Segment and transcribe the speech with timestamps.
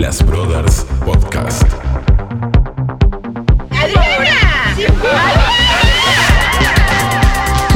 [0.00, 1.62] Las Brothers Podcast.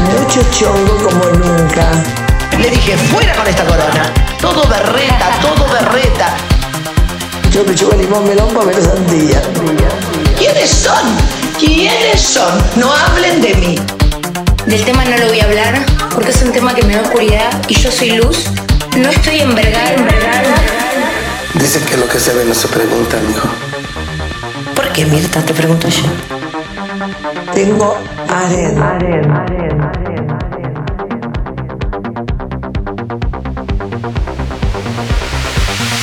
[0.08, 1.87] Mucho chongo como nunca.
[2.58, 4.10] Le dije, fuera con esta corona.
[4.40, 6.34] Todo berreta, todo berreta.
[7.52, 9.43] Yo me chupo limón melón para ver sandía.
[10.38, 11.18] ¿Quiénes son?
[11.61, 12.59] ¿Quiénes son?
[12.77, 13.79] No hablen de mí.
[14.64, 15.84] Del tema no lo voy a hablar
[16.14, 18.46] porque es un tema que me da oscuridad y yo soy luz.
[18.96, 20.64] No estoy envergada, envergada.
[21.65, 23.49] Dicen que lo que se ve no se pregunta, mijo.
[24.77, 25.41] ¿Por qué, Mirta?
[25.41, 26.03] Te pregunto yo.
[27.55, 27.96] Tengo
[28.29, 28.99] arena.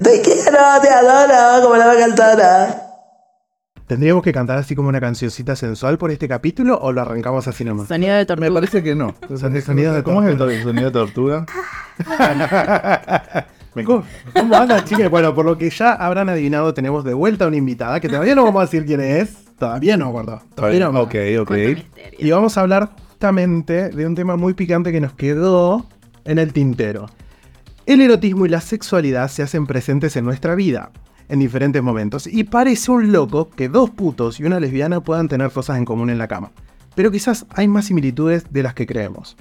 [0.04, 2.78] Te quiero, te adoro, como la va cantora.
[3.88, 7.64] ¿Tendríamos que cantar así como una cancioncita sensual por este capítulo o lo arrancamos así
[7.66, 7.88] nomás?
[7.88, 8.50] Sonido de tortuga.
[8.50, 9.14] Me parece que no.
[9.38, 11.46] Son sonidos de ¿Cómo es el to- sonido de tortuga?
[13.76, 14.04] Me- ¿Cómo,
[14.54, 15.10] andan, chicas?
[15.10, 18.36] Bueno, por lo que ya habrán adivinado, tenemos de vuelta a una invitada que todavía
[18.36, 19.46] no vamos a decir quién es.
[19.58, 20.42] Todavía no, gordo.
[20.56, 21.02] Todavía no.
[21.02, 21.52] Ok, ok.
[22.18, 25.86] Y vamos a hablar justamente de un tema muy picante que nos quedó
[26.26, 27.06] en el tintero.
[27.86, 30.92] El erotismo y la sexualidad se hacen presentes en nuestra vida,
[31.30, 35.50] en diferentes momentos, y parece un loco que dos putos y una lesbiana puedan tener
[35.52, 36.52] cosas en común en la cama.
[36.96, 39.38] Pero quizás hay más similitudes de las que creemos.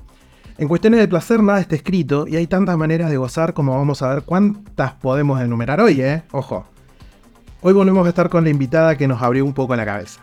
[0.60, 4.02] En cuestiones de placer nada está escrito y hay tantas maneras de gozar como vamos
[4.02, 6.22] a ver cuántas podemos enumerar hoy, ¿eh?
[6.32, 6.66] Ojo.
[7.62, 10.20] Hoy volvemos a estar con la invitada que nos abrió un poco la cabeza.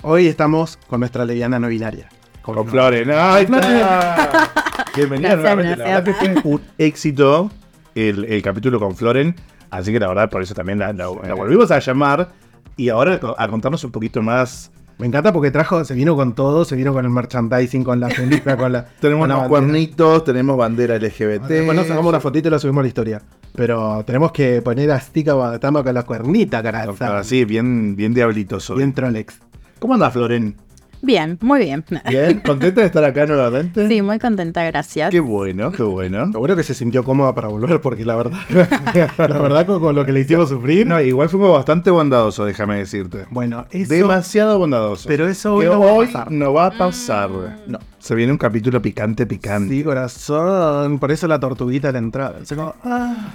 [0.00, 2.08] Hoy estamos con nuestra leviana no binaria.
[2.40, 3.10] Con Floren.
[3.10, 4.50] ¡Ahí está!
[4.96, 5.76] Bienvenida nuevamente.
[5.76, 7.50] La verdad que fue un éxito
[7.94, 9.36] el, el capítulo con Floren.
[9.70, 12.30] Así que la verdad, por eso también la, la- la volvimos a llamar.
[12.78, 14.70] Y ahora a contarnos un poquito más.
[14.98, 18.08] Me encanta porque trajo, se vino con todo, se vino con el merchandising, con la
[18.08, 18.84] película, con la.
[19.00, 19.68] Tenemos con la unos bandera.
[19.72, 21.50] cuernitos, tenemos bandera LGBT.
[21.74, 23.22] Nos sacamos una fotito y la subimos a la historia.
[23.56, 26.94] Pero tenemos que poner a Stika estamos con la cuernita, carajo.
[27.00, 28.74] Así, bien, bien diablitoso.
[28.76, 29.38] Bien Trolex.
[29.78, 30.56] ¿Cómo anda Floren?
[31.04, 31.84] Bien, muy bien.
[32.08, 32.40] ¿Bien?
[32.44, 33.86] ¿Contenta de estar acá nuevamente?
[33.88, 35.10] Sí, muy contenta, gracias.
[35.10, 36.26] Qué bueno, qué bueno.
[36.32, 38.38] Seguro que se sintió cómoda para volver, porque la verdad,
[39.18, 40.86] la verdad con, con lo que le hicimos sufrir.
[40.86, 43.26] No, igual fuimos bastante bondadosos, déjame decirte.
[43.30, 43.92] Bueno, eso.
[43.92, 45.06] Demasiado bondadosos.
[45.06, 46.32] Pero eso hoy Que no va a hoy pasar.
[46.32, 47.30] no va a pasar.
[47.66, 47.78] No.
[47.98, 49.74] Se viene un capítulo picante, picante.
[49.74, 50.98] Sí, corazón.
[50.98, 52.38] Por eso la tortuguita a la entrada.
[52.40, 53.34] O sea, como, ah.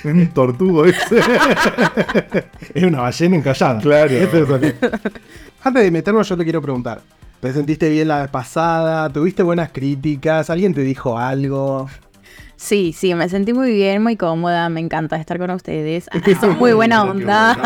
[0.04, 1.20] Un tortugo ese.
[2.74, 3.80] Es una ballena encallada.
[3.80, 4.10] Claro.
[4.10, 4.28] Es
[5.62, 7.00] Antes de meternos, yo te quiero preguntar.
[7.40, 9.08] ¿Te sentiste bien la vez pasada?
[9.12, 10.50] ¿Tuviste buenas críticas?
[10.50, 11.88] ¿Alguien te dijo algo?
[12.56, 16.06] Sí, sí, me sentí muy bien, muy cómoda, me encanta estar con ustedes.
[16.40, 17.56] Son muy buena onda.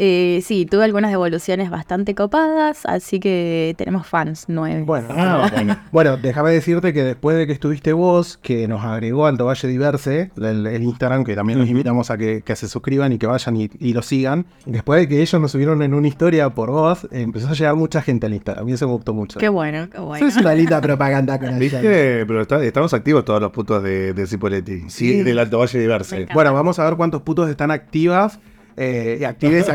[0.00, 4.84] Eh, sí, tuve algunas devoluciones bastante copadas, así que tenemos fans nueve.
[4.86, 5.76] Bueno, Ah, bueno.
[5.90, 10.30] bueno, déjame decirte que después de que estuviste vos, que nos agregó Alto Valle Diverse,
[10.36, 13.56] el, el Instagram, que también los invitamos a que, que se suscriban y que vayan
[13.56, 14.46] y, y lo sigan.
[14.66, 18.00] Después de que ellos nos subieron en una historia por vos, empezó a llegar mucha
[18.00, 18.68] gente al Instagram.
[18.68, 19.40] Y eso me gustó mucho.
[19.40, 20.24] Qué bueno, qué bueno.
[20.28, 21.80] Es una linda propaganda con el ¿Viste?
[22.24, 24.82] Pero está- estamos activos todos los putos de, de Cipoletti.
[24.82, 25.22] Sí, Sí.
[25.24, 26.28] del Alto Valle Diverse.
[26.32, 28.38] Bueno, vamos a ver cuántos putos están activas.
[28.80, 29.68] Eh, actives,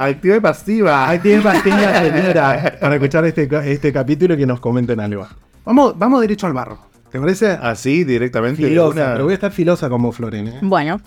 [0.00, 1.08] activa y pasiva.
[1.08, 5.26] Activen pastillas señora, para escuchar este, este capítulo y que nos comenten algo.
[5.64, 6.78] Vamos, vamos derecho al barro.
[7.10, 7.48] ¿Te parece?
[7.52, 8.62] Así, directamente.
[8.66, 10.58] filosa, una- pero voy a estar filosa como Floren, ¿eh?
[10.62, 11.00] Bueno,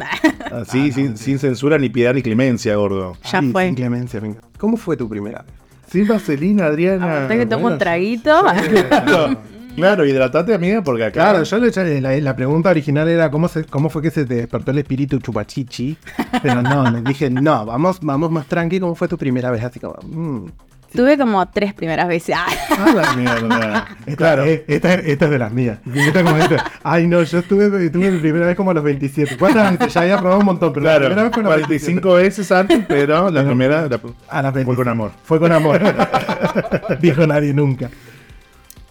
[0.51, 3.17] Así, sin, sin censura, ni piedad, ni clemencia, gordo.
[3.29, 3.65] ya Ay, fue.
[3.65, 4.39] sin clemencia, venga.
[4.57, 5.51] ¿Cómo fue tu primera vez?
[5.91, 7.23] Sin vaselina, Adriana.
[7.23, 8.31] Hasta que tomo un traguito.
[9.77, 11.13] claro, hidratate, amiga, porque acá.
[11.13, 14.25] Claro, yo le eché- la, la pregunta original era cómo, se, cómo fue que se
[14.25, 15.97] te despertó el espíritu chupachichi.
[16.43, 19.63] Pero no, le dije, no, vamos, vamos más tranqui, ¿cómo fue tu primera vez?
[19.63, 20.45] Así como, mm.
[20.93, 22.33] Tuve como tres primeras veces.
[22.37, 23.87] Ah, Ah, la mierda.
[24.05, 24.45] Esta, Claro.
[24.45, 25.79] eh, esta, esta es de las mías.
[25.93, 26.63] Esta como esta.
[26.81, 29.35] Ay, no, yo estuve, tuve mi primera vez como a los 27.
[29.37, 29.93] ¿Cuántas veces?
[29.93, 32.01] Ya había probado un montón, pero la Claro, primera vez fue a los 27.
[32.01, 33.99] 45 veces antes, pero la primera la-
[34.29, 34.75] A las fue 27.
[34.77, 35.11] con amor.
[35.23, 35.81] Fue con amor.
[37.01, 37.89] Dijo nadie nunca.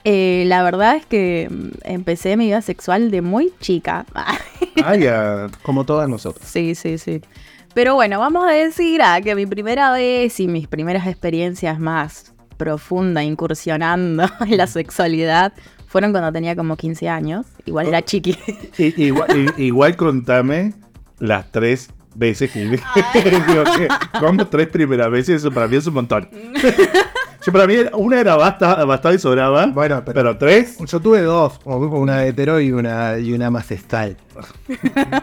[0.08, 4.06] Eh, la verdad es que mm, empecé mi vida sexual de muy chica.
[4.84, 6.48] Ay, ah, Como todas nosotras.
[6.48, 7.20] Sí, sí, sí.
[7.74, 12.32] Pero bueno, vamos a decir ah, que mi primera vez y mis primeras experiencias más
[12.56, 15.52] profundas incursionando en la sexualidad
[15.88, 17.44] fueron cuando tenía como 15 años.
[17.64, 18.38] Igual era chiqui.
[18.78, 18.94] i-
[19.58, 20.72] igual, contame
[21.18, 22.78] las tres veces que,
[24.20, 26.28] como tres primeras veces, eso para mí es un montón.
[27.44, 29.66] Yo para mí una era basta, bastante y sobraba.
[29.66, 30.76] Bueno, pero- pero, tres.
[30.86, 34.16] Yo tuve dos, una hetero y una, y una macestal.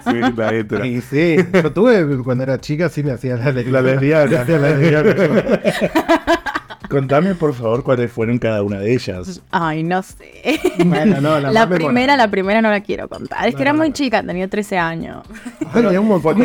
[0.06, 0.86] Sí, la hetero.
[0.86, 4.30] Y sí, yo tuve cuando era chica, sí me hacía la, la lesbiana.
[4.32, 5.60] me hacía la lesbiana.
[6.90, 9.42] Contame, por favor, cuáles fueron cada una de ellas.
[9.52, 10.60] Ay, no sé.
[10.86, 13.48] Bueno, no, la, La más primera, la primera no la quiero contar.
[13.48, 13.94] Es No, que era no, muy no.
[13.96, 15.26] chica, tenía 13 años.
[15.74, 16.36] Bueno, un montón.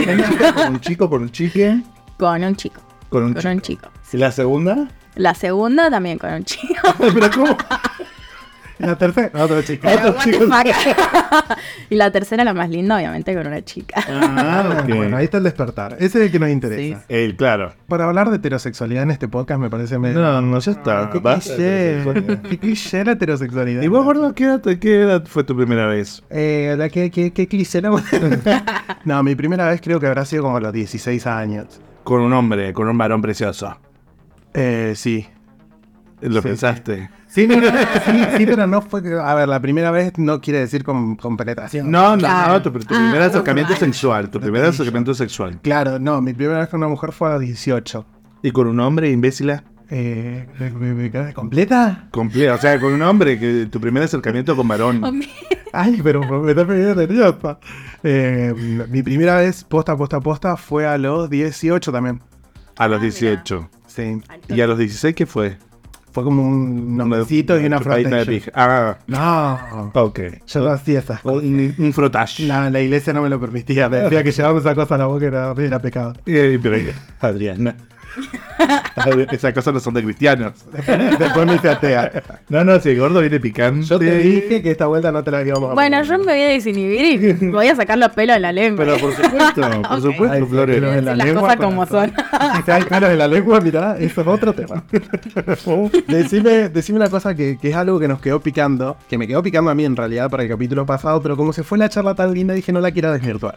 [0.54, 1.82] ¿Con un chico, con un chique?
[2.16, 2.80] Con un chico.
[3.10, 3.52] Con un Con chico.
[3.54, 3.88] un chico.
[4.12, 4.88] ¿Y la segunda?
[5.18, 6.74] La segunda también con un chico.
[6.98, 7.56] ¿Pero cómo?
[8.78, 9.88] La tercera, otro chico.
[11.90, 14.00] Y la tercera, la más linda, obviamente, con una chica.
[14.08, 14.94] Ah, ok.
[14.94, 15.94] Bueno, ahí está el despertar.
[15.94, 17.04] Ese es el que nos interesa.
[17.08, 17.72] Eh, claro.
[17.88, 20.20] Para hablar de heterosexualidad en este podcast me parece medio...
[20.20, 21.10] No, no, ya está.
[21.10, 22.04] Qué cliché,
[22.48, 23.82] qué cliché la heterosexualidad.
[23.82, 26.22] ¿Y vos, gordo, qué edad, qué edad fue tu primera vez?
[26.30, 27.90] Eh, la que, que, que cliché la
[29.04, 31.80] No, mi primera vez creo que habrá sido como a los 16 años.
[32.04, 33.76] Con un hombre, con un varón precioso.
[34.58, 35.26] Eh, sí.
[36.20, 37.10] ¿Lo Sí, pensaste?
[37.28, 39.00] Sí, no, no, sí, sí, pero no fue.
[39.22, 41.90] A ver, la primera vez no quiere decir con, con penetración.
[41.90, 42.54] No, no, Claro.
[42.54, 44.28] no, tu, tu Ah, primer acercamiento sexual.
[44.30, 45.60] Tu primer acercamiento sexual.
[45.62, 48.04] Claro, no, mi primera vez con una mujer fue a los 18.
[48.42, 49.62] ¿Y con un hombre, imbécila?
[49.90, 52.08] Eh, ¿me- me- me quedé ¿Completa?
[52.10, 52.54] Completo.
[52.54, 55.00] O sea, con un hombre, que tu primer acercamiento con varón.
[55.72, 57.58] Ay, pero me está poniendo nerviosa.
[58.02, 62.20] Eh, mi primera vez, posta, posta, posta, fue a los 18 también.
[62.76, 63.70] A los 18.
[64.02, 64.54] Sí.
[64.54, 65.56] ¿Y a los 16 qué fue?
[66.12, 67.80] Fue como un nombrecito y una
[68.24, 68.50] pija.
[68.54, 70.20] Ah, No, ok.
[70.46, 71.42] yo no hacía esas cosas.
[71.44, 72.44] Un, un frotage.
[72.46, 73.88] La, la iglesia no me lo permitía.
[73.88, 76.14] Me decía que llevamos esa cosa a la boca era, era pecado.
[76.24, 76.76] Pero,
[77.20, 77.76] Adriana.
[79.30, 80.52] Esas cosas no son de cristianos.
[81.18, 82.22] Después me hice atea.
[82.48, 83.82] No, no, si el gordo viene picante.
[83.86, 86.42] Yo te dije que esta vuelta no te la íbamos a Bueno, yo me voy
[86.42, 88.84] a desinhibir y me voy a sacar los pelos de la lengua.
[88.84, 90.76] Pero por supuesto, por supuesto, Ay, Flores.
[90.76, 92.12] pero en la Las lengua, cosas como son.
[92.64, 94.82] Si hay pelos en la lengua, mirá, eso es otro tema.
[96.08, 99.42] decime, decime una cosa que, que es algo que nos quedó picando, que me quedó
[99.42, 102.14] picando a mí en realidad para el capítulo pasado, pero como se fue la charla
[102.14, 103.56] tan linda, dije no la quiero desvirtuar.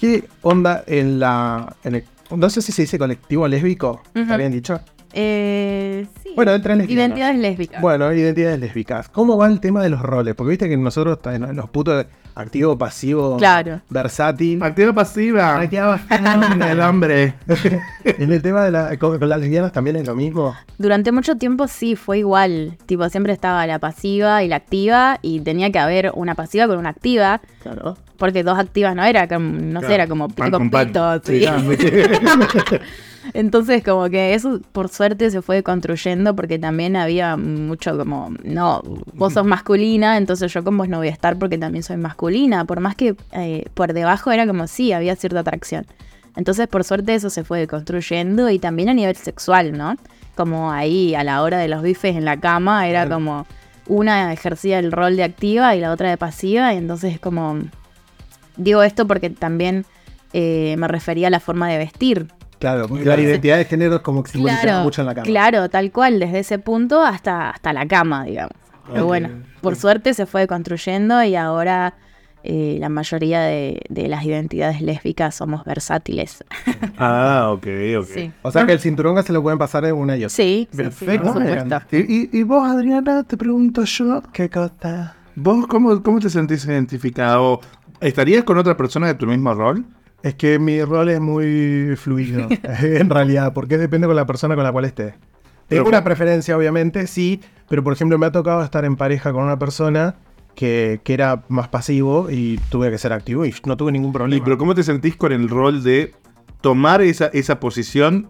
[0.00, 1.76] ¿Qué onda en la.
[1.84, 2.04] En el,
[2.36, 4.36] no sé si se dice colectivo lésbico, ¿está Ujú.
[4.38, 4.80] bien dicho?
[5.12, 6.30] Eh, sí.
[6.36, 7.04] Bueno, entre lesbianas.
[7.08, 7.82] Identidades lésbicas.
[7.82, 9.08] Bueno, identidades lésbicas.
[9.08, 10.34] ¿Cómo va el tema de los roles?
[10.36, 12.06] Porque viste que nosotros, en los putos
[12.36, 13.80] activo, pasivo, Claro.
[13.90, 14.62] versátil.
[14.62, 15.58] Activa pasiva.
[15.58, 16.00] Activa
[16.70, 17.34] El hombre.
[18.04, 20.54] En el tema de la, con, con las lesbianas también es lo mismo.
[20.78, 22.78] Durante mucho tiempo sí, fue igual.
[22.86, 26.78] Tipo, siempre estaba la pasiva y la activa y tenía que haber una pasiva con
[26.78, 27.40] una activa.
[27.62, 27.96] Claro.
[28.20, 31.22] Porque dos activas no era, como, no sé, era como Pan con pito.
[31.24, 31.42] Sí,
[33.32, 38.82] Entonces, como que eso por suerte se fue construyendo porque también había mucho como, no,
[39.14, 42.66] vos sos masculina, entonces yo con vos no voy a estar porque también soy masculina.
[42.66, 45.86] Por más que eh, por debajo era como sí, había cierta atracción.
[46.36, 49.96] Entonces, por suerte eso se fue construyendo y también a nivel sexual, ¿no?
[50.36, 53.46] Como ahí a la hora de los bifes en la cama era como
[53.86, 57.58] una ejercía el rol de activa y la otra de pasiva y entonces como
[58.60, 59.84] digo esto porque también
[60.32, 62.28] eh, me refería a la forma de vestir.
[62.58, 65.24] Claro, porque la identidad de género es como que se Claro, mucho en la cama.
[65.24, 68.52] claro, tal cual, desde ese punto hasta, hasta la cama, digamos.
[68.92, 69.30] Pero bueno,
[69.60, 71.94] por suerte se fue construyendo y ahora
[72.42, 76.44] eh, la mayoría de, de las identidades lésbicas somos versátiles.
[76.98, 77.66] Ah, ok,
[78.00, 78.06] ok.
[78.14, 78.32] Sí.
[78.42, 80.28] O sea que el cinturón se lo pueden pasar en una y otra.
[80.30, 81.32] Sí, sí, sí, Perfecto.
[81.32, 81.66] por me supuesto.
[81.66, 81.86] encanta.
[81.96, 85.14] ¿Y, y- y vos, Adriana, te pregunto yo, ¿Qué cosa?
[85.34, 87.60] ¿vos cómo, cómo te sentís identificado?
[88.00, 89.84] ¿Estarías con otra persona de tu mismo rol?
[90.22, 92.46] Es que mi rol es muy fluido,
[92.82, 95.14] en realidad, porque depende con la persona con la cual esté.
[95.68, 99.32] Tengo Pero- una preferencia, obviamente, sí, pero por ejemplo me ha tocado estar en pareja
[99.32, 100.16] con una persona
[100.54, 104.12] que, que era más pasivo y tuve que ser activo y no tuve ningún Y,
[104.12, 104.44] problema.
[104.44, 106.12] pero ¿cómo te sentís con el rol de
[106.60, 108.28] tomar esa, esa posición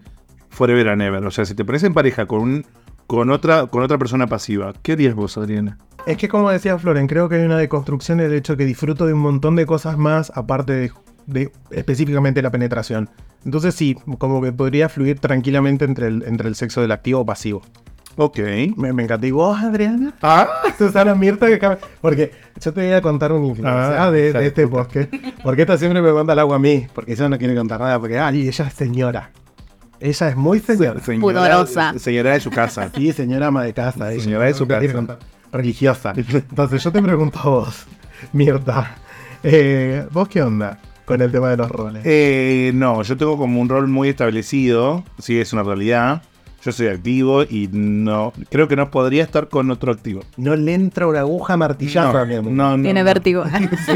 [0.51, 1.25] forever and ever?
[1.25, 2.67] O sea, si te pones en pareja con, un,
[3.11, 5.79] con, otra, con otra persona pasiva, ¿qué harías vos, Adriana?
[6.07, 9.15] Es que como decía Floren, creo que hay una deconstrucción del hecho que disfruto de
[9.15, 10.93] un montón de cosas más aparte de,
[11.27, 13.11] de específicamente la penetración.
[13.45, 17.27] Entonces sí, como que podría fluir tranquilamente entre el, entre el sexo del activo o
[17.27, 17.63] pasivo.
[18.17, 18.39] Ok.
[18.77, 19.27] Me, me encanta.
[19.27, 20.15] ¿Y vos, Adriana?
[20.23, 20.49] Ah,
[20.79, 25.09] Susana Mirta que Porque yo te voy a contar una infidencia Ah, de, este bosque.
[25.43, 26.87] Porque esta siempre me cuenta el agua a mí.
[26.95, 27.99] Porque ella no quiere contar nada.
[27.99, 29.33] Porque, ay, ella es señora.
[30.01, 31.01] Ella es muy señora.
[31.21, 31.99] Pudorosa.
[31.99, 32.91] Señora de su casa.
[32.95, 34.13] Sí, señora ama de casa.
[34.13, 35.19] ella, Señora de su casa.
[35.53, 36.13] Religiosa.
[36.17, 37.87] Entonces yo te pregunto a vos,
[38.33, 38.97] Mirta.
[39.43, 42.03] eh, ¿Vos qué onda con el tema de los roles?
[42.07, 46.23] Eh, no, yo tengo como un rol muy establecido, sí, es una realidad.
[46.63, 50.21] Yo soy activo y no creo que no podría estar con otro activo.
[50.37, 52.53] no le entra una aguja martillaza, mi no, amor.
[52.53, 53.05] no, no, Tiene no.
[53.07, 53.45] vértigo.
[53.87, 53.93] Sí,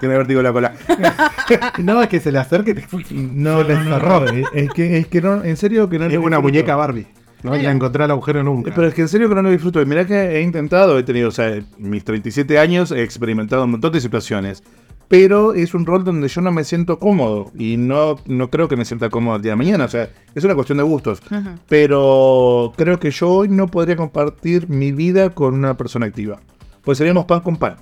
[0.00, 0.72] tiene vértigo la cola.
[1.78, 4.24] No, es que se le acerque No, le cerró.
[4.26, 7.06] es, es que, es que no, en serio que no Es una muñeca Barbie.
[7.42, 8.72] No la encontré al agujero nunca.
[8.74, 9.84] Pero es que en serio que no lo disfruto.
[9.86, 13.92] Mirá que he intentado, he tenido, o sea, mis 37 años, he experimentado un montón
[13.92, 14.62] de situaciones.
[15.08, 18.76] Pero es un rol donde yo no me siento cómodo y no, no creo que
[18.76, 19.84] me sienta cómodo el día de mañana.
[19.84, 21.20] O sea, es una cuestión de gustos.
[21.68, 26.40] Pero creo que yo hoy no podría compartir mi vida con una persona activa.
[26.82, 27.76] Pues seríamos pan con pan.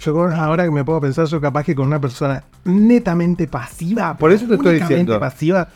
[0.00, 4.16] Yo con- ahora que me puedo pensar, yo capaz que con una persona netamente pasiva.
[4.16, 5.18] Por eso te estoy diciendo.
[5.20, 5.68] pasiva.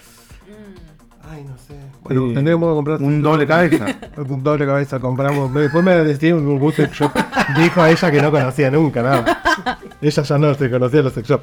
[1.31, 1.75] Ay, no sé.
[2.15, 3.87] Bueno, tendríamos que comprar Un doble cabeza.
[4.17, 4.99] un doble cabeza.
[5.01, 5.53] Compramos.
[5.55, 7.13] Después me decía un bus sex shop.
[7.57, 9.79] Dijo a ella que no conocía nunca nada.
[10.01, 11.43] Ella ya no se conocía los sex shop.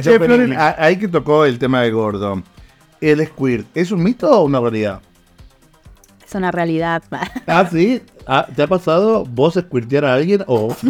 [0.00, 0.18] Che,
[0.78, 2.42] ahí que tocó el tema de Gordo.
[3.00, 5.00] ¿El squirt es un mito o una realidad?
[6.26, 7.02] Es una realidad.
[7.46, 8.00] Ah, sí.
[8.26, 10.74] Ah, ¿Te ha pasado vos squirtear a alguien o,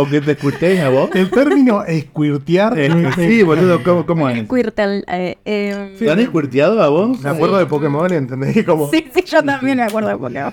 [0.00, 1.10] o que te squirteen a vos?
[1.14, 2.78] El término squirtear.
[2.78, 4.44] Eh, sí, boludo, ¿cómo, cómo es?
[4.44, 7.20] Squirtle, eh, eh, ¿Te han squirteado a vos?
[7.20, 8.64] Me acuerdo de Pokémon, ¿entendés?
[8.64, 10.52] Como, Sí, sí, yo también me acuerdo de Pokémon.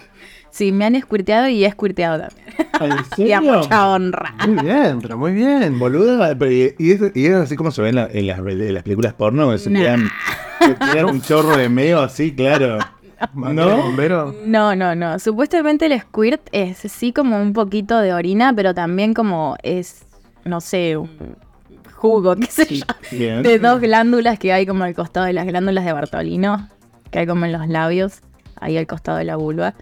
[0.50, 2.48] Sí, me han squirteado y he squirteado también.
[2.80, 2.92] ¿En
[3.28, 3.42] Y a serio?
[3.60, 4.36] mucha honra.
[4.48, 5.78] Muy bien, pero muy bien.
[5.78, 8.40] Boluda, pero y, y es, y es así como se ve en, la- en las,
[8.40, 9.98] en las películas porno, que se Nah.
[10.62, 12.80] se tiran un chorro de meo así, claro.
[13.34, 13.78] ¿No?
[13.78, 14.36] Bombero.
[14.46, 15.20] No, no, no.
[15.20, 20.06] Supuestamente el squirt es sí como un poquito de orina, pero también como es,
[20.44, 21.36] no sé, un
[21.96, 22.86] jugo, qué sé yo.
[23.12, 23.42] Bien.
[23.44, 26.70] De dos glándulas que hay como al costado de las glándulas de Bartolino,
[27.12, 28.22] que hay como en los labios,
[28.60, 29.74] ahí al costado de la vulva.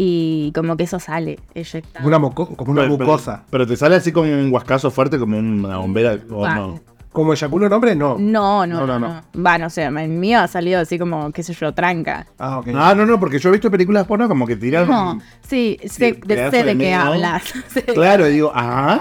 [0.00, 2.06] Y como que eso sale eyectado.
[2.06, 3.44] Una moco- como una Pero- pero- mucosa.
[3.50, 6.16] Pero, te sale así como un guascazo fuerte, como una bombera.
[6.30, 6.54] o Ah.
[6.54, 6.80] no.
[7.18, 8.16] Como eyaculo un hombre, no.
[8.16, 9.42] No, no, No, no, no, no.
[9.44, 12.26] Va, no sé, el mío ha salido así como, qué sé yo, tranca.
[12.38, 12.68] Ah, ok.
[12.76, 14.86] Ah, no, no, porque yo he visto películas porno como que tiran.
[14.86, 17.42] No, sí, sé, de, sé de qué hablas.
[17.68, 17.80] Sí.
[17.92, 19.00] Claro, y digo, ah,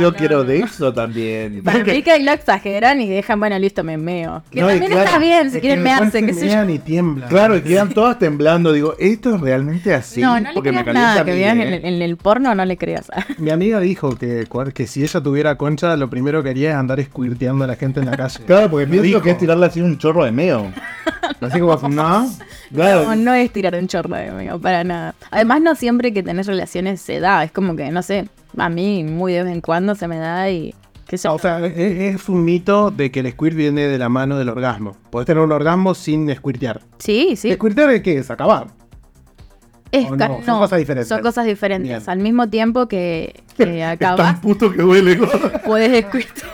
[0.00, 1.62] yo quiero de eso también.
[1.62, 4.42] Para mí que ahí lo exageran y dejan, bueno, listo, me meo.
[4.50, 6.54] Que también claro, está bien si quieren mearse, se qué sé yo.
[6.56, 7.28] mean y tiemblan.
[7.28, 8.72] Claro, y quedan todas temblando.
[8.72, 10.20] Digo, ¿esto es realmente así?
[10.20, 11.62] no, no le Porque me creas calienta nada que mí, veas ¿eh?
[11.62, 13.06] en, el- en el porno, no le creas.
[13.38, 17.00] Mi amiga dijo que, que si ella tuviera concha, lo primero que haría es andar
[17.02, 18.44] squirteando a la gente en la calle.
[18.46, 19.22] Claro, porque pienso Dijo.
[19.22, 20.72] que es tirarle así un chorro de meo.
[21.40, 22.30] Así como, no.
[22.72, 23.04] Claro.
[23.04, 25.14] No, no es tirar un chorro de meo, para nada.
[25.30, 27.44] Además, no siempre que tenés relaciones se da.
[27.44, 30.50] Es como que, no sé, a mí muy de vez en cuando se me da
[30.50, 30.74] y...
[31.06, 31.34] qué sé yo.
[31.34, 31.76] O sea, es,
[32.16, 34.96] es un mito de que el squirt viene de la mano del orgasmo.
[35.10, 36.80] Podés tener un orgasmo sin squirtear.
[36.98, 37.52] sí, sí.
[37.52, 38.18] ¿Squirtear es qué?
[38.18, 38.66] Es acabar.
[39.92, 41.06] Es no, son cosas diferentes.
[41.08, 41.88] Son cosas diferentes.
[41.88, 42.02] Bien.
[42.10, 45.16] Al mismo tiempo que, que Es acabas, tan puto que huele.
[45.64, 46.50] puedes squirtear.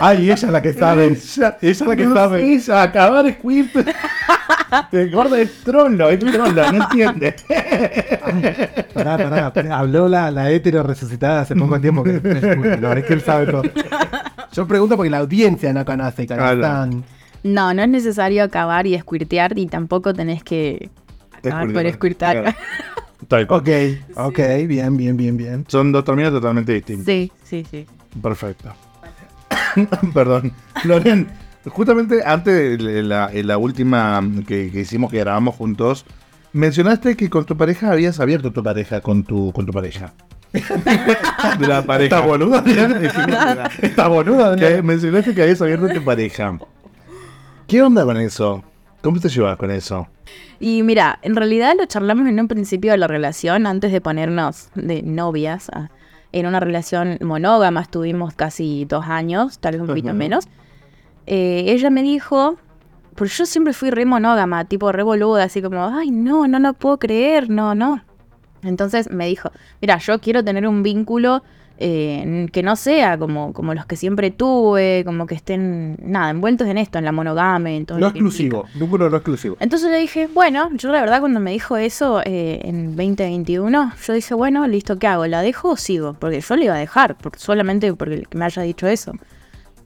[0.00, 1.06] Ay, ella es la que sabe.
[1.06, 2.54] ella es la que sabe.
[2.54, 3.74] Esa, acabar squirt.
[4.92, 7.34] El gordo es trolo, es trolo, no entiende.
[8.94, 9.78] Pará, pará.
[9.78, 12.04] Habló la, la hetero resucitada hace poco tiempo.
[12.04, 12.12] Que,
[12.80, 13.62] no, es que él sabe todo.
[14.52, 16.26] Yo pregunto porque la audiencia no conoce.
[16.26, 17.02] Claro.
[17.42, 20.90] No, no es necesario acabar y squirtear y tampoco tenés que
[21.32, 22.54] acabar por squirtear.
[23.28, 23.56] Claro.
[23.56, 23.68] Ok,
[24.14, 25.64] ok, bien, bien, bien, bien.
[25.66, 27.06] Son dos términos totalmente distintos.
[27.06, 27.86] Sí, sí, sí.
[28.22, 28.72] Perfecto.
[30.14, 30.52] Perdón.
[30.84, 31.28] Loren,
[31.66, 36.04] justamente antes de la, en la última que, que hicimos, que grabamos juntos,
[36.52, 40.12] mencionaste que con tu pareja habías abierto tu pareja con tu, con tu pareja.
[40.52, 42.16] de la pareja.
[42.16, 42.64] Está boluda,
[43.82, 46.58] Está boluda, Que mencionaste que habías abierto tu pareja.
[47.66, 48.64] ¿Qué onda con eso?
[49.02, 50.08] ¿Cómo te llevas con eso?
[50.58, 54.70] Y mira, en realidad lo charlamos en un principio de la relación, antes de ponernos
[54.74, 55.68] de novias.
[55.70, 55.90] a-
[56.32, 60.46] en una relación monógama estuvimos casi dos años, tal vez un poquito menos.
[61.26, 62.56] Eh, ella me dijo,
[63.14, 66.74] porque yo siempre fui re monógama, tipo re boluda, así como, ay, no, no, no
[66.74, 68.02] puedo creer, no, no.
[68.62, 71.42] Entonces me dijo, mira, yo quiero tener un vínculo
[71.80, 76.66] eh, que no sea como, como los que siempre tuve, como que estén, nada, envueltos
[76.66, 78.56] en esto, en la monogamia, en todo No lo que implica".
[78.58, 79.56] exclusivo, número no exclusivo.
[79.60, 84.12] Entonces le dije, bueno, yo la verdad cuando me dijo eso eh, en 2021, yo
[84.12, 85.26] dije, bueno, listo, ¿qué hago?
[85.26, 86.14] ¿La dejo o sigo?
[86.18, 89.12] Porque yo le iba a dejar, por- solamente porque me haya dicho eso.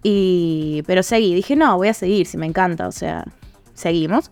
[0.03, 3.25] Y, pero seguí, dije, no, voy a seguir, si me encanta, o sea,
[3.75, 4.31] seguimos.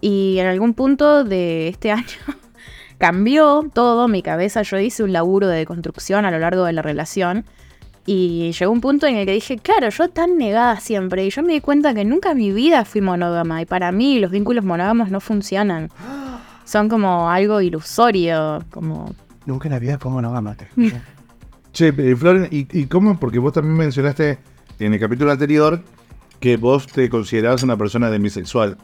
[0.00, 2.04] Y en algún punto de este año
[3.04, 6.80] cambió todo, mi cabeza, yo hice un laburo de construcción a lo largo de la
[6.80, 7.44] relación.
[8.06, 11.26] Y llegó un punto en el que dije, claro, yo tan negada siempre.
[11.26, 13.60] Y yo me di cuenta que nunca en mi vida fui monógama.
[13.60, 15.90] Y para mí los vínculos monógamos no funcionan.
[16.64, 19.14] Son como algo ilusorio, como...
[19.44, 20.56] Nunca en la vida fue monógama.
[21.74, 23.20] Che, eh, Floren, ¿y, y cómo?
[23.20, 24.38] Porque vos también mencionaste
[24.78, 25.82] en el capítulo anterior
[26.40, 28.78] que vos te considerabas una persona demisexual.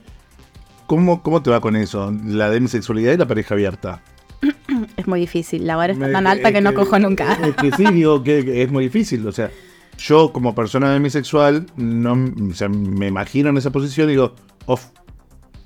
[0.90, 2.12] ¿Cómo, ¿Cómo te va con eso?
[2.26, 4.02] La demisexualidad y la pareja abierta.
[4.96, 5.64] Es muy difícil.
[5.64, 7.34] La vara está tan alta que no cojo nunca.
[7.46, 9.24] Es que sí, digo que, es muy difícil.
[9.24, 9.52] O sea,
[9.98, 12.14] yo como persona demisexual, no,
[12.50, 14.34] o sea, me imagino en esa posición y digo,
[14.66, 14.86] off,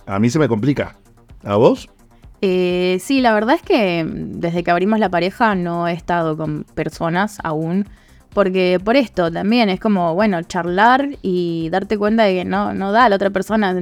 [0.05, 0.99] a mí se me complica.
[1.43, 1.89] ¿A vos?
[2.43, 6.67] Eh, sí, la verdad es que desde que abrimos la pareja no he estado con
[6.75, 7.89] personas aún,
[8.35, 12.93] Porque por esto también es como, bueno, charlar y darte cuenta de que no, no
[12.93, 13.73] da, la otra persona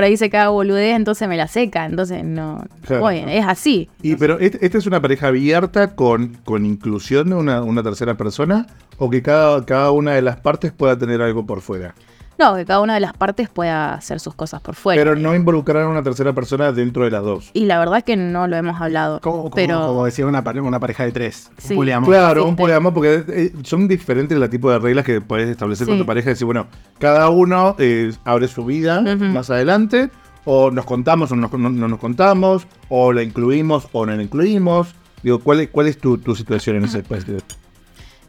[0.00, 3.04] por ahí se caga boludez, entonces me la seca, entonces no, Claro.
[3.04, 3.90] oye, es así.
[4.00, 8.16] Y pero ¿este- esta es una pareja abierta con, con inclusión de una, una tercera
[8.16, 8.66] persona
[8.96, 11.94] o que cada, cada una de las partes pueda tener algo por fuera.
[12.40, 14.98] No, que cada una de las partes pueda hacer sus cosas por fuera.
[15.00, 17.50] Pero no involucrar a una tercera persona dentro de las dos.
[17.52, 19.20] Y la verdad es que no lo hemos hablado.
[19.20, 21.50] Como, como- pero como decía una, pare- una pareja de tres.
[21.50, 21.74] un Sí.
[21.74, 22.08] poliamor.
[22.08, 25.98] Claro, un poliamor, porque eh, son diferentes los tipos de reglas que puedes establecer con
[25.98, 26.30] tu pareja.
[26.30, 26.66] Decir, bueno,
[26.98, 30.08] cada uno eh, abre su vida más adelante,
[30.46, 34.22] o nos contamos o nos- no, no nos contamos, o la incluimos o no la
[34.22, 34.94] incluimos.
[35.22, 37.32] Digo, ¿cuál es, cuál es tu, tu situación en ese aspecto?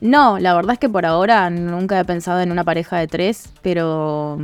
[0.02, 3.50] No, la verdad es que por ahora nunca he pensado en una pareja de tres,
[3.62, 4.38] pero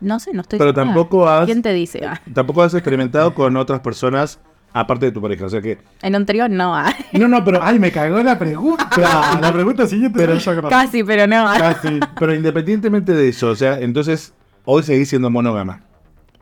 [0.00, 0.84] no sé, no estoy Pero segura.
[0.86, 2.04] tampoco has, ¿Quién te dice?
[2.06, 4.38] Ah, tampoco has experimentado con otras personas
[4.72, 5.44] aparte de tu pareja.
[5.46, 5.78] O sea que.
[6.02, 6.74] en un trío no.
[6.74, 6.92] ah.
[7.12, 7.62] No, no, pero.
[7.62, 8.88] Ay, me cagó la pregunta.
[9.40, 10.68] la pregunta siguiente pero yo creo.
[10.68, 11.46] Casi, pero no.
[11.48, 11.54] ah.
[11.56, 12.00] Casi.
[12.18, 14.34] Pero independientemente de eso, o sea, entonces
[14.64, 15.82] hoy seguís siendo monógama.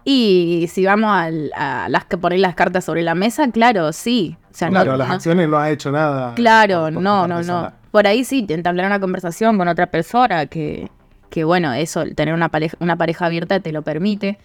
[0.04, 4.37] Y si vamos al- a, las que poner las cartas sobre la mesa, claro, sí.
[4.50, 6.35] O sea, no- Claro, las no- acciones no ha hecho nada.
[6.35, 7.73] Claro, no, no, no.
[7.93, 10.91] Por ahí sí, entablar una conversación con otra persona que,
[11.31, 14.39] que bueno, eso, tener una pareja, una pareja abierta te lo permite.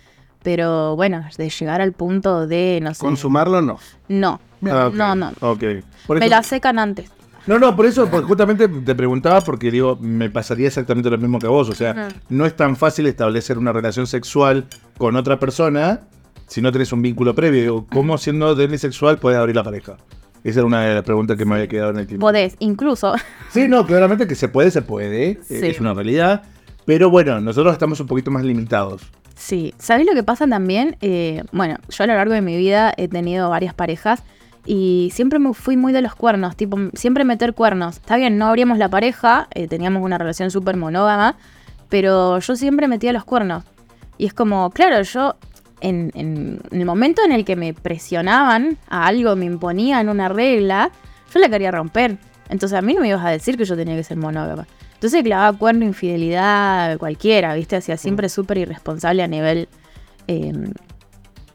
[0.44, 3.00] Pero bueno, de llegar al punto de, no sé.
[3.00, 3.80] Consumarlo no.
[4.08, 4.40] No,
[4.70, 4.94] Ah, ok.
[4.94, 5.32] no, no.
[5.42, 5.64] Ok.
[6.06, 7.12] Por Me eso- la secan antes.
[7.48, 11.40] No, no, por eso pues, justamente te preguntaba porque digo, me pasaría exactamente lo mismo
[11.40, 11.70] que a vos.
[11.70, 14.66] O sea, no es tan fácil establecer una relación sexual
[14.98, 16.02] con otra persona
[16.46, 17.62] si no tenés un vínculo previo.
[17.62, 19.96] Digo, ¿Cómo siendo demisexual puedes abrir la pareja?
[20.44, 22.26] Esa era una de las preguntas que me había quedado en el tiempo.
[22.26, 23.16] Podés, incluso,
[23.52, 25.40] Sí, no, claramente que se puede, se puede.
[25.44, 25.56] Sí.
[25.66, 26.44] Es una realidad.
[26.86, 29.02] Pero bueno, nosotros estamos un poquito más limitados.
[29.36, 29.74] sí.
[29.78, 30.96] ¿Sabés lo que pasa también?
[31.02, 34.24] Eh, bueno, yo a lo largo de mi vida he tenido varias parejas
[34.66, 37.98] y siempre me fui muy de los cuernos, tipo, siempre meter cuernos.
[37.98, 41.36] Está bien, no abríamos la pareja, eh, teníamos una relación súper monógama,
[41.90, 43.64] pero yo siempre metía los cuernos.
[44.18, 45.36] Y es como, claro, yo
[45.82, 50.30] en, en- en el momento en el que me presionaban a algo, me imponían una
[50.30, 50.92] regla,
[51.34, 52.18] yo la quería romper.
[52.50, 54.66] Entonces a mí no me ibas a decir que yo tenía que ser monógama.
[54.94, 57.76] Entonces clavaba cuerno, infidelidad, cualquiera, ¿viste?
[57.76, 59.70] Hacía siempre súper irresponsable a nivel,
[60.28, 60.54] eh,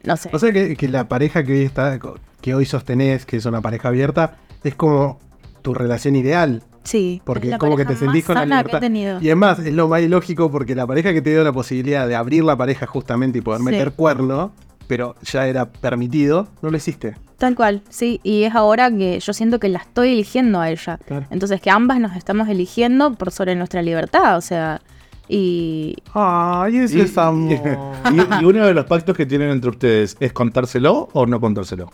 [0.05, 0.31] no sé.
[0.33, 1.99] O sea que, que la pareja que hoy está,
[2.41, 5.19] que hoy sostenés, que es una pareja abierta, es como
[5.63, 6.63] tu relación ideal.
[6.85, 7.23] Sí.
[7.25, 8.81] Porque es es como que te sentís con la sana que he libertad.
[8.81, 9.21] tenido.
[9.21, 12.15] Y además es lo más ilógico porque la pareja que te dio la posibilidad de
[12.17, 13.65] abrir la pareja justamente y poder Sí.
[13.67, 14.53] meter cuerno,
[14.89, 17.15] pero ya era permitido, no lo hiciste.
[17.39, 18.21] Tal cual, sí.
[18.23, 20.99] Y es ahora que yo siento que la estoy eligiendo a ella.
[21.07, 21.27] Claro.
[21.31, 24.81] Entonces que ambas nos estamos eligiendo por sobre nuestra libertad, o sea.
[25.29, 27.53] Y Ay, eso Y, es amor.
[28.13, 31.91] y- y uno de los pactos que tienen entre ustedes es contárselo o no contárselo.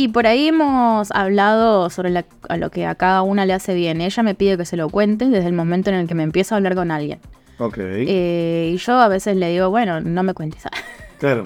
[0.00, 3.74] Y por ahí hemos hablado sobre la- a lo que a cada una le hace
[3.74, 4.00] bien.
[4.00, 6.54] Ella me pide que se lo cuente desde el momento en el que me empiezo
[6.54, 7.18] a hablar con alguien.
[7.58, 7.76] Ok.
[7.78, 10.62] Eh, y yo a veces le digo, bueno, no me cuentes.
[11.18, 11.44] claro.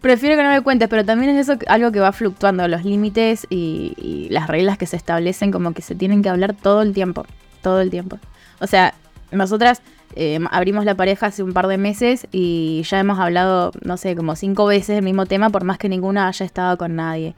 [0.00, 3.46] Prefiero que no me cuentes, pero también es eso algo que va fluctuando, los límites
[3.50, 6.92] y, y las reglas que se establecen como que se tienen que hablar todo el
[6.92, 7.24] tiempo,
[7.62, 8.18] todo el tiempo.
[8.60, 8.94] O sea,
[9.30, 9.80] nosotras
[10.16, 14.16] eh, abrimos la pareja hace un par de meses y ya hemos hablado, no sé,
[14.16, 17.36] como cinco veces el mismo tema por más que ninguna haya estado con nadie.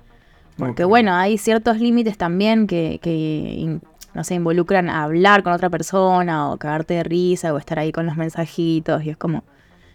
[0.59, 3.79] Porque bueno, hay ciertos límites también que,
[4.15, 7.93] no sé, involucran a hablar con otra persona o cagarte de risa o estar ahí
[7.93, 9.45] con los mensajitos y es como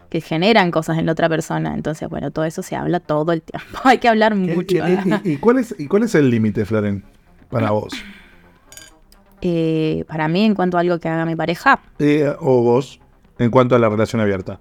[0.08, 1.74] que generan cosas en la otra persona.
[1.74, 3.78] Entonces, bueno, todo eso se habla todo el tiempo.
[3.84, 4.66] Hay que hablar ¿Qué- mucho.
[4.66, 7.04] qué- ¿Y, y cuál es, ¿Y cuál es el límite, Floren,
[7.50, 7.92] para vos?
[9.42, 13.00] Eh, para mí, en cuanto a algo que haga mi pareja, Eh, o vos,
[13.38, 14.60] en cuanto a la relación abierta.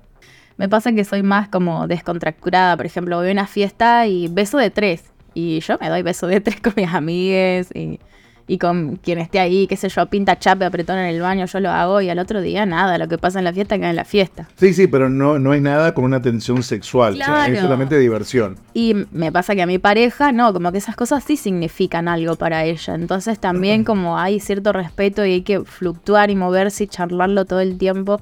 [0.57, 2.75] me pasa que soy más como descontracturada.
[2.75, 5.05] Por ejemplo, voy a una fiesta y beso de tres.
[5.33, 7.99] Y yo me doy beso de tres con mis amigues y,
[8.45, 11.59] y con quien esté ahí, qué sé yo, pinta chape, apretón en el baño, yo
[11.61, 13.95] lo hago y al otro día nada, lo que pasa en la fiesta queda en
[13.95, 14.49] la fiesta.
[14.57, 17.13] Sí, sí, pero no, no hay nada con una tensión sexual.
[17.13, 17.61] o sea, es Claro.
[17.61, 18.57] solamente diversión.
[18.73, 22.35] Y me pasa que a mi pareja, no, como que esas cosas sí significan algo
[22.35, 22.95] para ella.
[22.95, 27.61] Entonces también como hay cierto respeto y hay que fluctuar y moverse y charlarlo todo
[27.61, 28.21] el tiempo.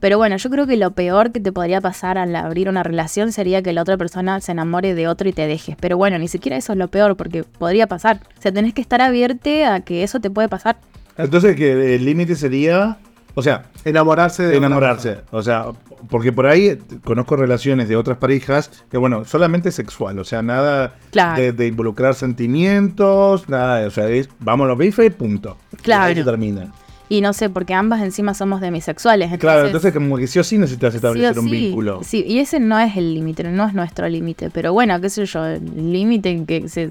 [0.00, 3.32] Pero bueno, yo creo que lo peor que te podría pasar al abrir una relación
[3.32, 5.76] sería que la otra persona se enamore de otro y te dejes.
[5.80, 8.20] Pero bueno, ni siquiera eso es lo peor porque podría pasar.
[8.38, 10.76] O sea, tenés que estar abierto a que eso te puede pasar.
[11.16, 12.98] Entonces, que el límite sería.
[13.34, 15.18] O sea, Enamorarse de enamorarse.
[15.30, 15.66] O sea,
[16.10, 20.18] porque por ahí conozco relaciones de otras parejas que, bueno, solamente sexual.
[20.18, 21.40] O sea, nada Claro.
[21.40, 23.86] de, de involucrar sentimientos, nada.
[23.86, 25.56] O sea, es vamos los bifes, punto.
[25.82, 26.06] Claro.
[26.06, 26.72] Y ahí se termina.
[27.10, 29.38] Y no sé, porque ambas encima somos demisexuales.
[29.38, 32.00] Claro, entonces como que sí o sí necesitas Sí establecer o un sí, vínculo.
[32.02, 34.50] Sí, y ese no es el límite, no es nuestro límite.
[34.50, 36.90] Pero bueno, qué sé yo, el límite en que se,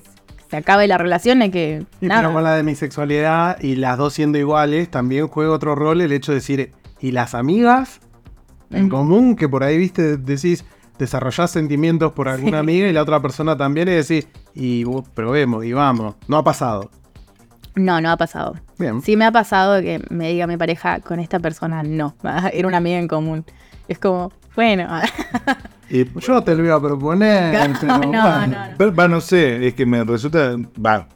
[0.49, 1.84] se acabe la relación es que.
[2.01, 2.21] Y nada.
[2.21, 6.01] pero con la de mi sexualidad y las dos siendo iguales, también juega otro rol
[6.01, 7.99] el hecho de decir, ¿y las amigas?
[8.71, 8.89] En Mm.
[8.89, 10.65] común, que por ahí, viste, decís,
[10.97, 15.63] desarrollás sentimientos por alguna amiga y la otra persona también, y decís, y uh, probemos,
[15.63, 16.15] y vamos.
[16.27, 16.89] No ha pasado.
[17.78, 18.56] No, no ha pasado.
[18.78, 19.02] Bien.
[19.02, 22.16] Sí me ha pasado que me diga mi pareja con esta persona no.
[22.54, 23.46] Era una amiga en común.
[23.88, 24.88] Es como, bueno.
[25.90, 28.58] Y, Yo te lo iba a proponer, no, no, no.
[28.78, 30.58] pero, va, no sé, es que me resulta.
[30.86, 31.08] Va,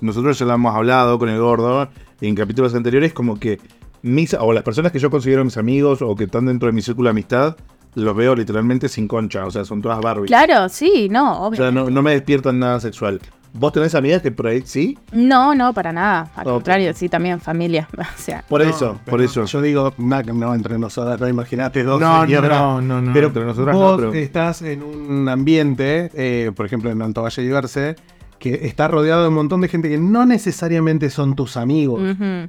[0.00, 1.88] nosotros ya lo hemos hablado con el gordo
[2.20, 3.60] en capítulos anteriores, como que
[4.02, 6.82] mis, o las personas que yo considero mis amigos o que están dentro de mi
[6.82, 7.56] círculo de amistad,
[7.94, 10.26] los veo literalmente sin concha, o sea, son todas Barbie.
[10.26, 11.58] Claro, sí, no, O obvio.
[11.58, 13.20] sea, no, no me despiertan nada sexual.
[13.58, 14.98] ¿Vos tenés amigas que por ahí sí?
[15.12, 16.30] No, no, para nada.
[16.36, 17.88] Al contrario, sí, también familia.
[17.98, 19.44] O sea, Por No, eso, por eso.
[19.44, 22.00] Yo digo, no, que no entre nosotras, no imagínate dos.
[22.00, 26.52] No, no, no, no, Pero entre nosotras vos no, pero- estás en un ambiente, eh,
[26.54, 27.96] por ejemplo en Alto Valle Diverse,
[28.38, 32.00] que está rodeado de un montón de gente que no necesariamente son tus amigos,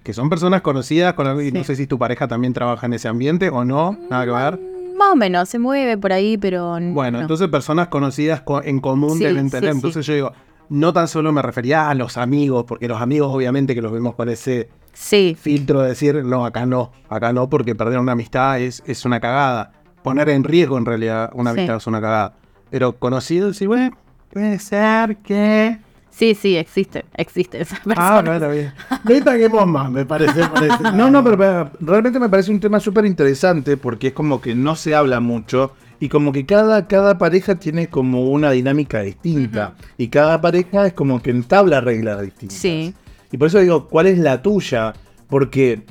[0.04, 1.68] que son personas conocidas, con algo- y no Sí.
[1.68, 4.60] sé si tu pareja también trabaja en ese ambiente o no, nada que ver.
[4.98, 6.80] más o menos, se mueve por ahí, pero.
[6.82, 7.22] Bueno, no.
[7.22, 9.70] entonces personas conocidas co- en común Sí, deben sí, tener.
[9.72, 9.76] sí.
[9.78, 10.32] Entonces yo digo,
[10.70, 14.16] no tan solo me refería a los amigos, porque los amigos obviamente que los vemos
[14.16, 18.60] con ese Sí, filtro de decir, no, acá no, acá no, porque perder una amistad
[18.60, 19.72] es, es una cagada.
[20.04, 21.60] Poner en riesgo en realidad una Sí.
[21.60, 22.34] amistad es una cagada.
[22.72, 23.96] Pero conocido, sí, bueno,
[24.34, 25.78] puede ser que...
[26.10, 28.18] sí, sí, existe, existe esa persona.
[28.18, 28.74] Ah, bueno, bien.
[29.04, 30.48] No indaguemos más, me parece.
[30.48, 30.78] parece.
[30.96, 34.76] No, no, pero realmente me parece un tema súper interesante porque es como que no
[34.76, 40.10] se habla mucho y como que cada, cada pareja tiene como una dinámica distinta y
[40.10, 42.58] cada pareja es como que entabla reglas distintas.
[42.58, 42.94] Sí.
[43.32, 44.94] Y por eso digo, ¿cuál es la tuya?
[45.28, 45.84] Porque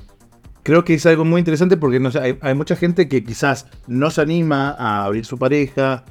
[0.62, 3.66] creo que es algo muy interesante porque no sé, hay, hay mucha gente que quizás
[3.86, 6.04] no se anima a abrir su pareja.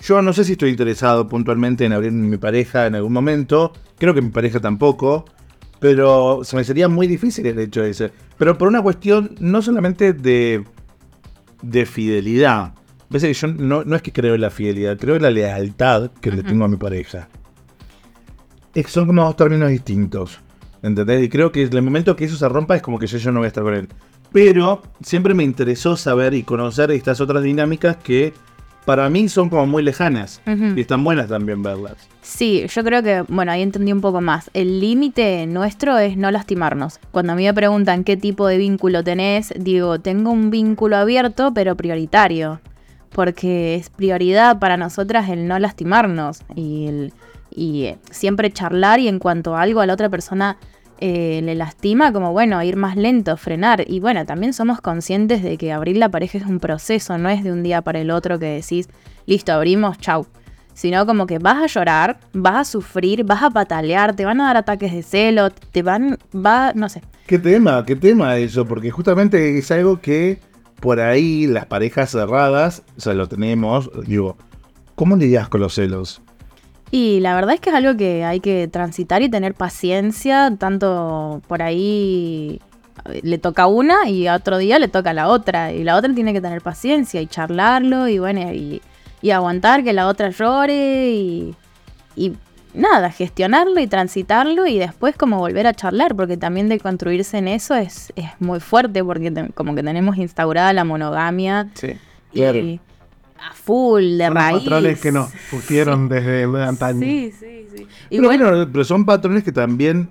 [0.00, 3.72] Yo no sé si estoy interesado puntualmente en abrir mi pareja en algún momento.
[3.98, 5.26] Creo que mi pareja tampoco.
[5.78, 8.12] Pero se me sería muy difícil el hecho de ese.
[8.38, 10.64] Pero por una cuestión no solamente de,
[11.62, 12.74] de fidelidad.
[13.12, 16.10] Ves que yo no, no es que creo en la fidelidad, creo en la lealtad
[16.20, 17.28] que le tengo a mi pareja.
[18.74, 20.40] Es son como dos términos distintos.
[20.82, 21.22] ¿Entendés?
[21.22, 23.40] Y creo que el momento que eso se rompa es como que yo, yo no
[23.40, 23.88] voy a estar con él.
[24.32, 28.32] Pero siempre me interesó saber y conocer estas otras dinámicas que
[28.86, 30.40] para mí son como muy lejanas.
[30.46, 31.96] Y están buenas también verlas.
[32.22, 34.50] Sí, yo creo que, bueno, ahí entendí un poco más.
[34.54, 36.98] El límite nuestro es no lastimarnos.
[37.10, 41.52] Cuando a mí me preguntan qué tipo de vínculo tenés, digo, tengo un vínculo abierto,
[41.54, 42.60] pero prioritario.
[43.14, 47.12] Porque es prioridad para nosotras el no lastimarnos y, el,
[47.50, 50.56] y eh, siempre charlar y en cuanto algo a la otra persona
[50.98, 53.84] eh, le lastima, como bueno, ir más lento, frenar.
[53.86, 57.44] Y bueno, también somos conscientes de que abrir la pareja es un proceso, no es
[57.44, 58.88] de un día para el otro que decís,
[59.26, 60.26] listo, abrimos, chau
[60.74, 64.46] sino como que vas a llorar, vas a sufrir, vas a patalear, te van a
[64.46, 67.02] dar ataques de celo, te van, va, no sé.
[67.26, 67.84] ¿Qué tema?
[67.84, 68.66] ¿Qué tema eso?
[68.66, 70.38] Porque justamente es algo que
[70.82, 74.36] por ahí las parejas cerradas, o sea, lo tenemos, digo,
[74.96, 76.20] ¿cómo lidias con los celos?
[76.90, 81.40] Y la verdad es que es algo que hay que transitar y tener paciencia, tanto
[81.46, 82.60] por ahí
[83.04, 86.32] eh, le toca una y otro día le toca la otra, y la otra tiene
[86.32, 88.82] que tener paciencia y charlarlo y bueno, y,
[89.30, 91.54] aguantar que la otra llore y
[92.74, 97.48] nada, gestionarlo y transitarlo y después como volver a charlar, porque también de construirse en
[97.48, 101.92] eso es, es muy fuerte, porque te- como que tenemos instaurada la monogamia Sí.
[102.32, 102.58] Claro.
[102.58, 102.80] y
[103.38, 104.58] a full, de Son raíz.
[104.60, 107.00] patrones que nos pusieron desde antaño.
[107.00, 107.86] Sí, sí, sí.
[108.08, 110.10] Y Pero, bueno, bueno, pero son patrones que también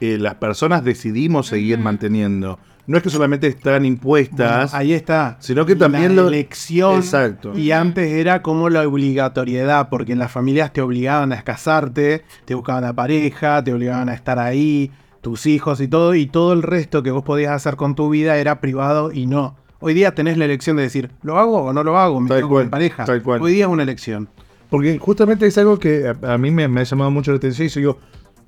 [0.00, 2.58] eh, las personas decidimos seguir manteniendo.
[2.90, 5.36] No es que solamente están impuestas, Ahí está.
[5.38, 6.96] sino que también la lo- elección.
[6.96, 7.56] Exacto.
[7.56, 12.54] Y antes era como la obligatoriedad, porque en las familias te obligaban a casarte, te
[12.56, 16.62] buscaban a pareja, te obligaban a estar ahí, tus hijos y todo, y todo el
[16.64, 19.56] resto que vos podías hacer con tu vida era privado y no.
[19.78, 22.20] Hoy día tenés la elección de decir, ¿lo hago o no lo hago?
[22.20, 23.04] Me con pareja.
[23.22, 23.40] cual.
[23.40, 24.28] Hoy día es una elección.
[24.68, 27.68] Porque justamente es algo que a, a mí me, me ha llamado mucho la atención
[27.68, 27.98] y digo,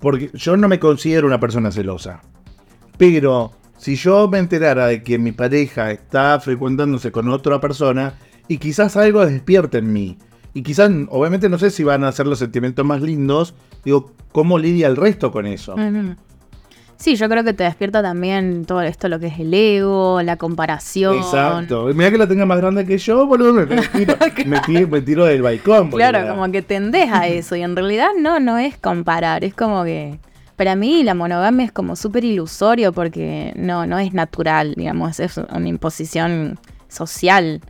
[0.01, 2.21] porque yo no me considero una persona celosa.
[2.99, 8.15] Pero si yo me enterara de que mi pareja está frecuentándose con otra persona
[8.47, 10.19] y quizás algo despierta en mí,
[10.55, 14.57] y quizás, obviamente no sé si van a ser los sentimientos más lindos, digo, ¿cómo
[14.59, 15.75] lidia el resto con eso?
[16.97, 20.37] Sí, yo creo que te despierta también todo esto, lo que es el ego, la
[20.37, 21.17] comparación.
[21.17, 21.87] Exacto.
[21.93, 24.15] Mira que la tenga más grande que yo, boludo, me, tiro,
[24.47, 25.91] me tiro- me tiro del balcón.
[25.91, 29.83] Claro, como que tendés a eso y en realidad no, no es comparar, es como
[29.83, 30.21] que
[30.63, 35.37] para mí la monogamia es como súper ilusorio porque no, no es natural, digamos, es
[35.37, 37.61] una imposición social.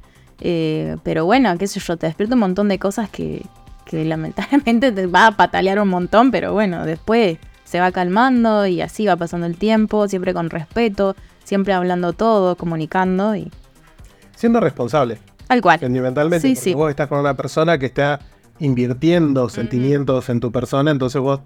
[0.40, 3.46] Eh, pero bueno, qué sé yo, te despierta un montón de cosas que,
[3.86, 8.82] que lamentablemente te va a patalear un montón, pero bueno, después se va calmando y
[8.82, 13.50] así va pasando el tiempo, siempre con respeto, siempre hablando todo, comunicando y
[14.36, 15.80] Siendo responsable, tal cual.
[15.80, 16.46] sentimentalmente.
[16.46, 16.74] Sí, sí.
[16.74, 18.20] vos estás con una persona que está
[18.58, 21.40] invirtiendo sentimientos en tu persona, entonces vos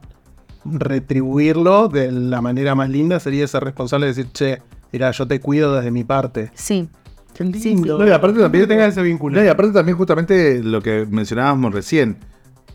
[0.72, 5.40] retribuirlo de la manera más linda sería ser responsable de decir, che, mira, yo te
[5.40, 6.50] cuido desde mi parte.
[6.54, 6.88] Sí.
[7.34, 7.68] Qué Sí, sí.
[7.74, 7.98] lindo.
[7.98, 9.36] No, y aparte también tenga ese vínculo.
[9.38, 12.16] No, y aparte también justamente lo que mencionábamos recién,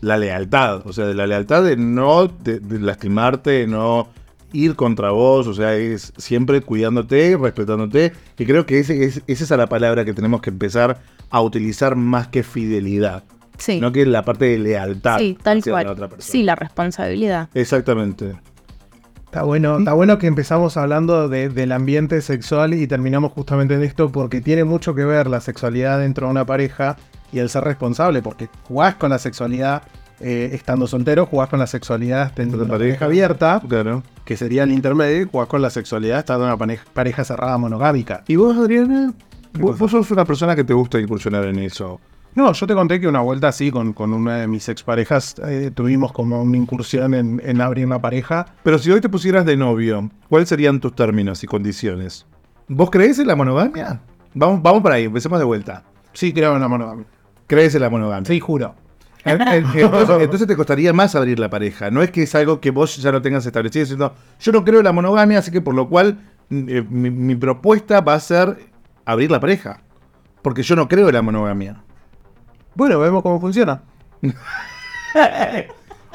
[0.00, 4.08] la lealtad, o sea, de la lealtad de no de, de lastimarte, de no
[4.52, 9.44] ir contra vos, o sea, es siempre cuidándote, respetándote, y creo que ese, es, esa
[9.44, 11.00] es la palabra que tenemos que empezar
[11.30, 13.24] a utilizar más que fidelidad,
[13.58, 13.80] Sí.
[13.80, 15.86] no que la parte de lealtad Sí, tal hacia cual.
[15.86, 16.32] la otra persona.
[16.32, 17.48] Sí, la responsabilidad.
[17.54, 18.34] Exactamente.
[19.24, 23.82] Está bueno, está bueno que empezamos hablando de- del ambiente sexual y terminamos justamente en
[23.82, 26.96] esto porque tiene mucho que ver la sexualidad dentro de una pareja
[27.32, 29.82] y el ser responsable, porque jugás con la sexualidad
[30.20, 34.02] eh, estando soltero, jugás con la sexualidad dentro de una pareja abierta, Claro.
[34.24, 37.58] que sería el intermedio, y jugás con la sexualidad estando en una pareja, pareja cerrada
[37.58, 38.22] monogámica.
[38.28, 39.14] ¿Y vos, Adriana?
[39.58, 42.00] Vos, vos sos una persona que te gusta incursionar en eso.
[42.34, 45.70] No, yo te conté que una vuelta así con, con una de mis exparejas eh,
[45.74, 48.46] tuvimos como una incursión en, en abrir una pareja.
[48.62, 52.26] Pero si hoy te pusieras de novio, ¿cuáles serían tus términos y condiciones?
[52.68, 54.00] ¿Vos crees en la monogamia?
[54.34, 55.82] Vamos, vamos para ahí, empecemos de vuelta.
[56.14, 57.04] Sí, creo en la monogamia.
[57.46, 58.26] ¿Crees en la monogamia?
[58.26, 58.74] Sí, juro.
[59.24, 61.90] En- en- Entonces, entonces te costaría más abrir la pareja.
[61.90, 64.78] No es que es algo que vos ya no tengas establecido, sino yo no creo
[64.78, 66.18] en la monogamia, así que por lo cual
[66.48, 68.56] mm, eh, mi, mi propuesta va a ser
[69.04, 69.82] abrir la pareja.
[70.40, 71.82] Porque yo no creo en la monogamia.
[72.74, 73.80] Bueno, vemos cómo funciona.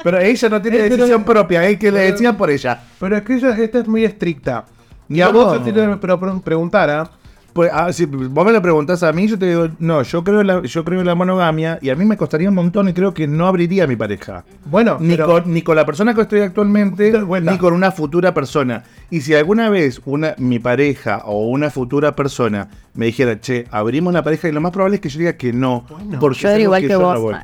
[0.02, 2.80] Pero ella no tiene Eh, decisión propia, es que le decían por ella.
[3.00, 4.64] Pero es que ella, esta es muy estricta.
[5.08, 5.96] Y a vos si te
[6.44, 7.10] preguntara,
[7.52, 10.42] Pues, ah, si vos me lo preguntás a mí, yo te digo, no, yo creo,
[10.42, 12.92] en la, yo creo en la monogamia y a mí me costaría un montón y
[12.92, 14.44] creo que no abriría mi pareja.
[14.66, 17.50] bueno, Ni, pero- con, ni con la persona que estoy actualmente, bueno.
[17.50, 18.84] ni con una futura persona.
[19.10, 24.12] Y si alguna vez una, mi pareja o una futura persona me dijera, che, abrimos
[24.12, 25.84] la pareja, y lo más probable es que yo diga que no.
[26.20, 27.32] porque Yo igual que vos.
[27.32, 27.38] no.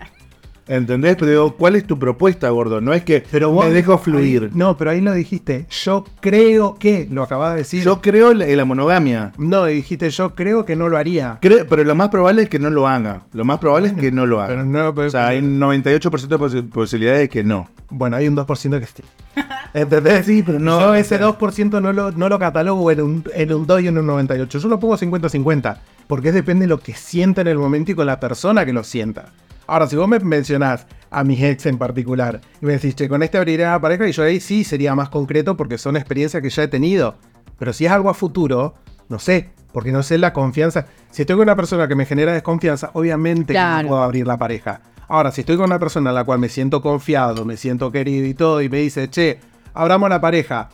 [0.67, 1.17] ¿Entendés?
[1.17, 2.81] Pero digo, ¿cuál es tu propuesta, gordo?
[2.81, 4.45] No es que pero vos- me dejo fluir.
[4.45, 5.67] ahí- no, pero ahí lo dijiste.
[5.69, 7.85] Yo creo que, lo acabas de decir.
[7.85, 9.33] Yo creo en la, la monogamia.
[9.37, 11.39] no, dijiste yo creo que no lo haría.
[11.41, 13.23] Pero lo más probable es que no lo haga.
[13.35, 14.49] Lo más probable es que no lo haga.
[14.49, 17.69] Pero no, pero- o sea, hay 98% de posi- posibilidades de que no.
[17.91, 19.03] Bueno, hay un 2% que sí.
[19.75, 20.25] ¿Entendés?
[20.25, 23.67] Sí, pero no- Yo ese 2% no lo, no lo catalogo en un, en un
[23.67, 24.59] 2 y en un 98.
[24.61, 25.77] Yo lo pongo 50-50.
[26.07, 28.83] Porque depende de lo que sienta en el momento y con la persona que lo
[28.85, 29.27] sienta.
[29.67, 33.23] Ahora, si vos me mencionás a mis ex en particular y me decís, che, con
[33.23, 36.51] este abriré la pareja, y yo ahí sí sería más concreto porque son experiencias que
[36.51, 37.17] ya he tenido.
[37.59, 38.75] Pero si es algo a futuro,
[39.09, 40.87] no sé, porque no sé la confianza.
[41.11, 44.39] Si estoy con una persona que me genera desconfianza, obviamente que no puedo abrir la
[44.39, 44.81] pareja.
[45.09, 48.27] Ahora, si estoy con una persona a la cual me siento confiado, me siento querido
[48.27, 49.39] y todo, y me dice, che,
[49.75, 50.69] abramos la pareja,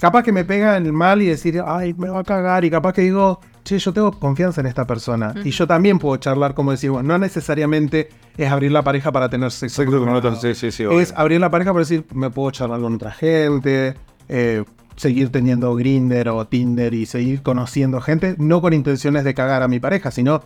[0.00, 2.70] capaz que me pega en el mal y decir, ay, me va a cagar, y
[2.70, 5.34] capaz que digo, che, yo tengo confianza en esta persona.
[5.44, 9.28] Y yo también puedo charlar, como decís, bueno, no necesariamente es abrir la pareja para
[9.28, 9.82] tener sexo.
[9.82, 10.34] Exacto, con otro.
[10.36, 10.84] sí, sí, sí.
[10.84, 13.94] Es abrir la pareja para decir, me puedo charlar con otra gente,
[14.28, 14.64] eh,
[14.96, 19.68] seguir teniendo Grinder o Tinder y seguir conociendo gente, no con intenciones de cagar a
[19.68, 20.42] mi pareja, sino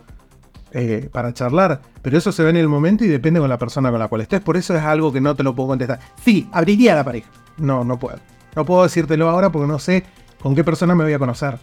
[0.71, 1.81] eh, para charlar.
[2.01, 4.21] Pero eso se ve en el momento y depende con la persona con la cual
[4.21, 4.41] estés.
[4.41, 5.99] Por eso es algo que no te lo puedo contestar.
[6.23, 7.29] Sí, abriría la pareja.
[7.57, 8.19] No, no puedo.
[8.55, 10.03] No puedo decírtelo ahora porque no sé
[10.41, 11.59] con qué persona me voy a conocer.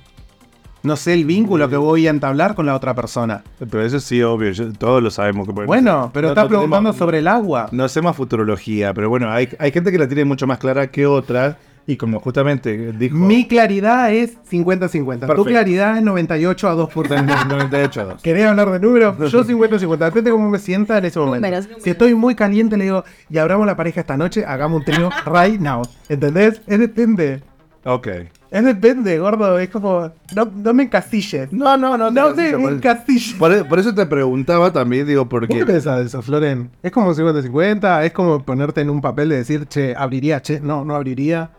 [0.85, 3.43] No sé el vínculo que voy a entablar con la otra persona.
[3.59, 5.47] Pero eso sí, obvio, yo- todos lo sabemos.
[5.49, 7.69] Que Bueno, pero No- estás no preguntando tenemos- sobre el agua.
[7.73, 11.07] No hacemos futurología, pero bueno, hay, hay gente que la tiene mucho más clara que
[11.07, 11.57] otras.
[11.87, 13.15] Y como justamente dijo.
[13.15, 15.27] Mi claridad es 50-50.
[15.27, 15.45] Tu Perfecto.
[15.51, 18.23] claridad es 98 a 2 por 98 a 2.
[18.23, 19.17] ¿Querés hablar de números?
[19.31, 20.07] Yo 50-50.
[20.07, 21.47] Depende de cómo me sienta en ese momento.
[21.47, 21.83] Números, números.
[21.85, 25.11] Si estoy muy caliente, le digo, y abramos la pareja esta noche, hagamos un trío
[25.27, 25.83] right now.
[26.09, 26.63] ¿Entendés?
[26.67, 27.43] Es depende.
[27.85, 28.09] Ok.
[28.51, 29.59] Es depende, gordo.
[29.59, 31.53] Es como, no, no me encasilles.
[31.53, 32.11] No, no, no.
[32.11, 33.35] No te- me encasilles.
[33.35, 35.67] por, por eso te preguntaba también, digo, ¿Por qué porque.
[35.73, 36.71] pensás de eso, Floren?
[36.83, 40.85] Es como 50-50, es como ponerte en un papel de decir, che, abriría, che, no,
[40.85, 41.51] no abriría.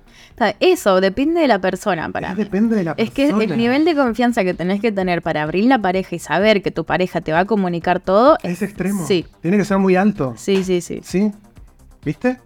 [0.59, 2.43] Eso depende de la persona para Es mí.
[2.43, 3.43] depende de la Es que persona.
[3.45, 6.71] el nivel de confianza que tenés que tener para abrir la pareja y saber que
[6.71, 9.05] tu pareja te va a comunicar todo Es extremo.
[9.07, 9.25] Sí.
[9.41, 10.33] Tiene que ser muy alto.
[10.37, 10.99] Sí, sí, sí.
[11.03, 11.31] ¿Sí?
[12.03, 12.39] ¿Viste?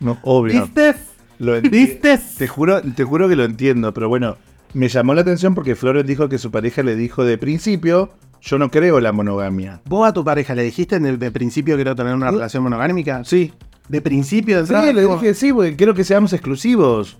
[0.00, 0.62] No, obvio.
[0.64, 0.94] ¿Viste?
[1.40, 2.18] Lo ¿Viste?
[2.38, 4.36] Te juro, te juro que lo entiendo, pero bueno,
[4.74, 8.10] me llamó la atención porque Flores dijo que su pareja le dijo de principio,
[8.42, 9.80] yo no creo en la monogamia.
[9.86, 13.24] ¿Vos a tu pareja le dijiste en el de principio quiero tener una relación monogámica?
[13.24, 13.52] Sí.
[13.88, 14.58] ¿De principio?
[14.60, 14.92] de Sí, entrada?
[14.92, 17.16] le Como- dije sí, porque quiero que seamos exclusivos.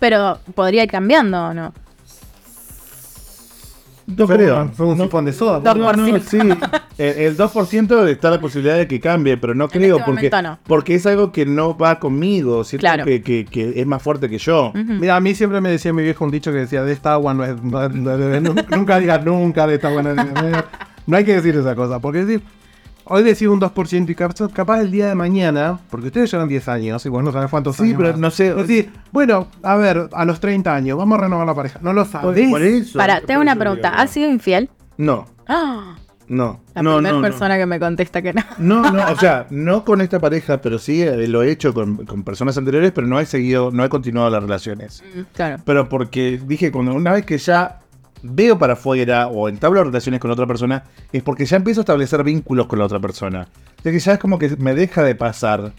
[0.00, 1.72] Pero podría ir cambiando o no.
[4.16, 4.68] Creo.
[4.74, 5.60] Fue un sifón de soda.
[5.60, 6.28] Dos por No, ciento.
[6.28, 6.38] sí.
[6.98, 10.58] El, el 2% está la posibilidad de que cambie, pero no creo este porque, no.
[10.66, 13.04] porque es algo que no va conmigo, siento Claro.
[13.04, 14.72] que, que- que es más fuerte que yo.
[14.74, 17.34] Mira, a mí siempre me decía mi viejo un dicho que decía, de esta agua
[17.34, 17.62] no es...
[17.62, 20.64] no- no- no- no- nunca digas nunca de esta agua no es de beber".
[21.06, 22.42] No hay que decir esa cosa, porque decir...
[23.10, 26.68] Hoy decís un 2% y capaz, capaz el día de mañana, porque ustedes llevan 10
[26.68, 28.18] años y vos no sabes cuántos Sí, años pero más.
[28.20, 31.78] no sé- Decir, bueno, a ver, a los 30 años, vamos a renovar la pareja.
[31.82, 32.50] No lo sabés.
[32.50, 32.98] Por eso.
[32.98, 34.00] Para, tengo una Por eso pregunta.
[34.00, 34.68] ¿Has sido infiel?
[34.98, 35.96] No, Ah,
[36.28, 36.60] no.
[36.74, 37.26] la no, primera no, no.
[37.26, 38.42] persona que me contesta que no.
[38.58, 42.04] No, no, o sea, no con esta pareja, pero sí eh, lo he hecho con,
[42.04, 45.02] con personas anteriores, pero no he seguido, no he continuado las relaciones.
[45.34, 45.62] Claro.
[45.64, 47.78] Pero porque dije, cuando una vez que ya
[48.22, 52.22] veo para afuera o entablo relaciones con otra persona, es porque ya empiezo a establecer
[52.24, 53.48] vínculos con la otra persona.
[53.78, 55.72] O sea que ya es como que me deja de pasar.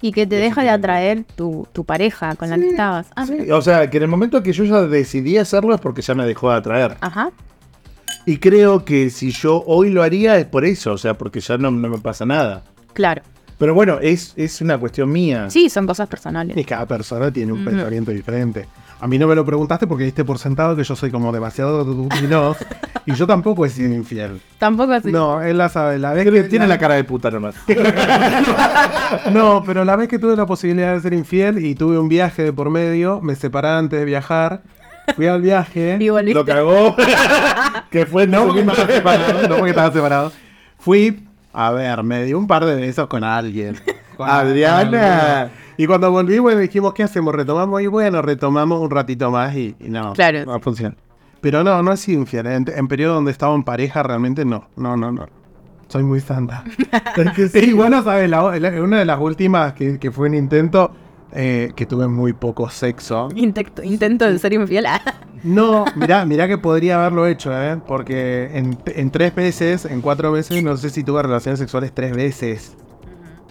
[0.00, 3.06] Y que te deja de atraer tu, tu pareja con la que estabas.
[3.16, 6.02] Ah, Sí, O sea, que en el momento que yo ya decidí hacerlo es porque
[6.02, 6.96] ya me dejó de atraer.
[7.00, 7.30] Ajá.
[8.26, 11.56] Y creo que si yo hoy lo haría es por eso, o sea, porque ya
[11.58, 12.64] no, no me pasa nada.
[12.92, 13.22] Claro.
[13.58, 15.48] Pero bueno, es, es una cuestión mía.
[15.48, 16.56] Sí, son cosas personales.
[16.56, 18.66] Y cada persona tiene un pensamiento diferente.
[19.04, 21.84] A mí no me lo preguntaste porque diste por sentado que yo soy como demasiado
[22.22, 22.56] veloz
[23.04, 24.40] y yo tampoco he sido infiel.
[24.56, 25.12] Tampoco así.
[25.12, 25.98] No, él la sabe.
[25.98, 27.54] La vez que Tiene la cara de puta nomás.
[29.30, 32.44] No, pero la vez que tuve la posibilidad de ser infiel y tuve un viaje
[32.44, 34.62] de por medio, me separé antes de viajar,
[35.14, 35.98] fui al viaje.
[36.32, 36.96] Lo cagó.
[37.90, 38.46] que fue No no.
[38.46, 40.32] porque estaba separado, no porque estaba separado.
[40.78, 43.76] Fui, a ver, me di un par de besos con alguien.
[44.16, 45.50] Con Adriana.
[45.76, 47.34] Y cuando bueno, dijimos, ¿qué hacemos?
[47.34, 47.82] ¿Retomamos?
[47.82, 50.12] Y bueno, retomamos un ratito más y, y no.
[50.12, 50.44] Claro.
[50.46, 50.94] No funciona.
[51.40, 52.46] Pero no, no sido infiel.
[52.46, 54.68] En, en periodo donde estaba en pareja, realmente no.
[54.76, 55.26] No, no, no.
[55.88, 56.64] Soy muy santa.
[57.54, 58.30] y bueno, ¿sabes?
[58.30, 60.92] La- la- una de las últimas que, que fue un intento,
[61.32, 63.28] eh, que tuve muy poco sexo.
[63.34, 64.86] Intento, intento de ser infiel.
[65.44, 67.78] No, mirá, mirá que podría haberlo hecho, ¿eh?
[67.86, 72.16] Porque en, en tres meses, en cuatro meses, no sé si tuve relaciones sexuales tres
[72.16, 72.74] veces.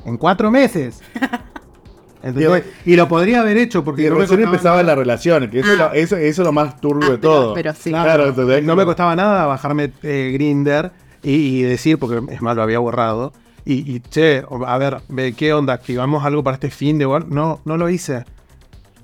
[0.05, 1.01] En cuatro meses.
[2.23, 5.71] Entonces, y lo podría haber hecho porque Y no recién empezaba la relación, que eso,
[5.73, 7.53] es lo- eso, eso es lo más turbio de Ah, todo.
[7.53, 7.89] pero sí.
[7.89, 8.63] Claro, ¿entendés?
[8.63, 12.79] no me costaba nada bajarme eh, Grinder y, y decir, porque es más, lo había
[12.79, 13.33] borrado.
[13.65, 15.73] Y, y, che, a ver, ve, ¿qué onda?
[15.73, 17.25] ¿Activamos algo para este fin de igual?
[17.27, 18.23] No, no lo hice.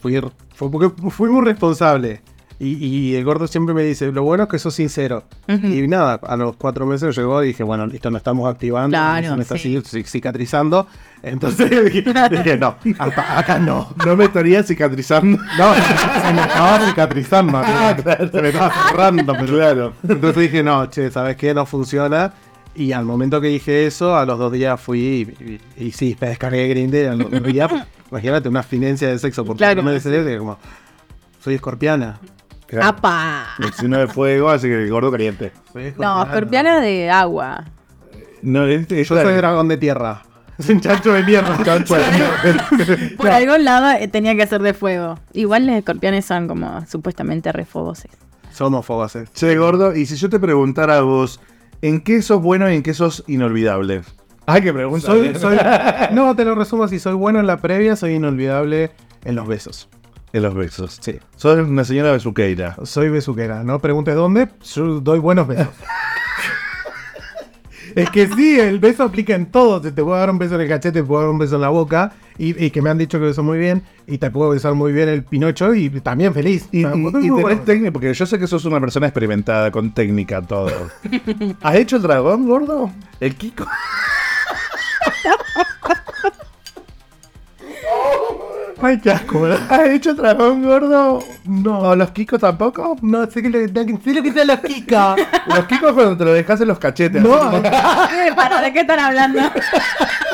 [0.01, 0.17] Fui,
[0.55, 2.21] fue porque fui muy responsable.
[2.61, 5.23] Y, y el gordo siempre me dice, lo bueno es que sos sincero.
[5.47, 5.65] Ujú.
[5.65, 9.37] Y nada, a los cuatro meses llegó y dije, bueno, listo, nos estamos activando, Claro,
[9.37, 9.73] me está sí.
[9.75, 10.85] ci- ci- cicatrizando.
[11.23, 13.93] Entonces dije, no, acá, acá no.
[14.05, 15.37] No me estaría cicatrizando.
[15.57, 17.61] No, se me estaba cicatrizando.
[18.31, 19.93] Se me estaba cerrando, pero Claro.
[20.07, 21.53] Entonces dije, no, che, ¿sabes qué?
[21.53, 22.33] No funciona.
[22.75, 24.99] Y al momento que dije eso, a los dos días fui
[25.39, 25.43] y,
[25.79, 27.15] y- y sí, me descargué Grindr.
[28.11, 29.81] Imagínate, una abstinencia de sexo por Claro.
[29.81, 30.57] no me como,
[31.41, 32.19] soy escorpiana.
[32.81, 33.47] ¡Apa!
[33.59, 35.51] El signo de fuego, así que el gordo caliente.
[35.97, 37.65] No, escorpiana de agua.
[38.41, 40.23] No, este, Yo soy dragón de tierra.
[40.57, 41.57] Es un chancho de mierda.
[43.17, 45.17] Por algún lado eh, tenía que ser de fuego.
[45.31, 48.11] Igual los escorpiones son como supuestamente refogosos.
[48.51, 49.31] Somos fogaces.
[49.31, 51.39] Che, gordo, y si yo te preguntara a vos,
[51.81, 54.01] ¿en qué sos bueno y en qué sos inolvidable?
[54.47, 55.07] Ay, qué pregunta.
[55.07, 55.57] Soy, soy-
[56.11, 56.99] no, te lo resumo así.
[56.99, 58.91] Soy bueno en la previa, soy inolvidable
[59.23, 59.87] en los besos.
[60.31, 60.99] En los besos.
[61.01, 61.19] Sí.
[61.35, 62.75] Sos una señora besuqueira.
[62.83, 63.63] Soy besuquera.
[63.63, 65.69] No preguntes dónde, yo doy buenos besos.
[67.95, 69.81] es que sí, el beso aplica en todo.
[69.81, 71.61] Te, te puedo dar un beso en el cachete, te puedo dar un beso en
[71.61, 72.13] la boca.
[72.37, 73.83] Y, y que me han dicho que beso muy bien.
[74.07, 76.67] Y te puedo besar muy bien el pinocho y también feliz.
[76.71, 80.41] Y, y- y tenés técnica, porque yo sé que sos una persona experimentada con técnica,
[80.41, 80.71] todo.
[81.61, 82.91] ¿Has hecho el dragón, gordo?
[83.19, 83.65] El Kiko.
[88.81, 89.59] Ay, qué asco, ¿verdad?
[89.69, 91.21] ¿Has hecho el dragón, gordo?
[91.45, 91.79] No.
[91.79, 92.95] ¿O los Kikos tampoco?
[93.01, 95.15] No, sé que, lo, sé lo que son los Kika.
[95.47, 97.21] Los Kikos cuando te lo dejas en los cachetes.
[97.21, 99.39] No, así como- Eh, ¿Para de qué están hablando?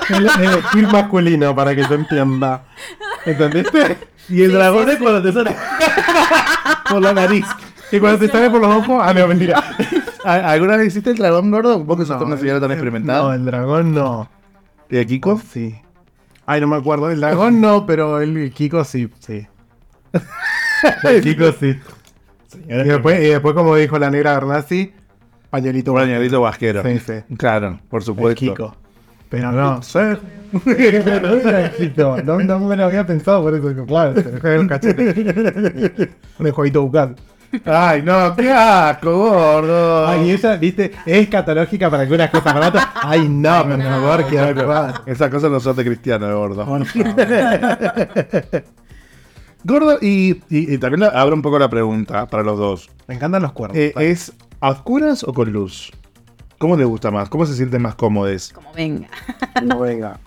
[0.10, 2.63] el, el estilo masculino, para que se entienda.
[3.25, 3.97] ¿Entendiste?
[4.29, 5.55] Y el dragón es cuando te sale
[6.89, 7.45] por la nariz.
[7.91, 9.63] Y cuando te sale por los ojos, ah, no, mentira.
[10.23, 11.79] ¿A- ¿Alguna vez hiciste el dragón, gordo?
[11.84, 13.36] Vos que sos una señora tan No, experimentada.
[13.36, 14.29] el dragón no.
[14.89, 15.41] ¿Y el Kiko?
[15.51, 15.75] Sí.
[16.45, 17.10] Ay, no me acuerdo.
[17.10, 19.47] El dragón no, pero el Kiko sí, sí.
[21.03, 21.75] El Kiko sí.
[22.67, 24.93] Y después, y después, como dijo la negra Bernasi,
[25.49, 25.93] pañuelito.
[25.93, 26.84] Un añadito vasquero.
[26.84, 27.36] Sí, sí.
[27.38, 28.39] Claro, por El supuesto.
[28.39, 28.75] Kiko.
[29.29, 30.17] Pero no, soy...
[31.96, 33.85] no, me lo había pensado por eso.
[33.85, 36.12] Claro, se dejó el cachete.
[36.39, 37.15] Un jueguito bucal.
[37.65, 40.08] Ay, no, qué asco, gordo.
[40.08, 42.87] Ay, y esa, viste, es catológica para algunas cosas baratas.
[42.95, 44.93] Ay, no, por favor, qué horror.
[45.06, 46.65] Esas cosas no son de cristiano, gordo.
[49.63, 52.89] Gordo, y, y- y también abro un poco la pregunta para los dos.
[53.08, 53.77] Me encantan los cuernos.
[53.77, 55.91] Eh, es, ¿A oscuras o con luz?
[56.60, 57.29] ¿Cómo les gusta más?
[57.29, 58.53] ¿Cómo se sienten más cómodos?
[58.53, 59.08] Como venga.
[59.63, 60.19] No venga.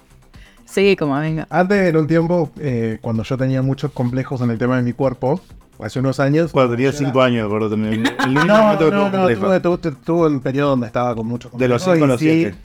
[0.65, 1.47] Sí, como venga.
[1.51, 4.93] Antes, en un tiempo, eh, cuando yo tenía muchos complejos en el tema de mi
[4.93, 5.41] cuerpo,
[5.81, 6.51] hace unos años.
[6.53, 7.75] Cuando tenía 5 años, gordo.
[7.75, 8.03] El,
[8.33, 9.81] No, no, tuve no, complejo.
[10.05, 12.57] tuve, un periodo donde estaba con muchos De los cinco a los sí, siete.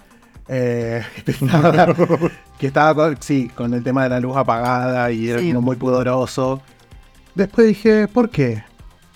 [0.48, 1.94] eh, estaba-
[2.58, 5.48] que estaba con, sí, con el tema de la luz apagada y era Sí.
[5.50, 6.62] como muy pudoroso.
[7.36, 8.64] Después dije, ¿por qué?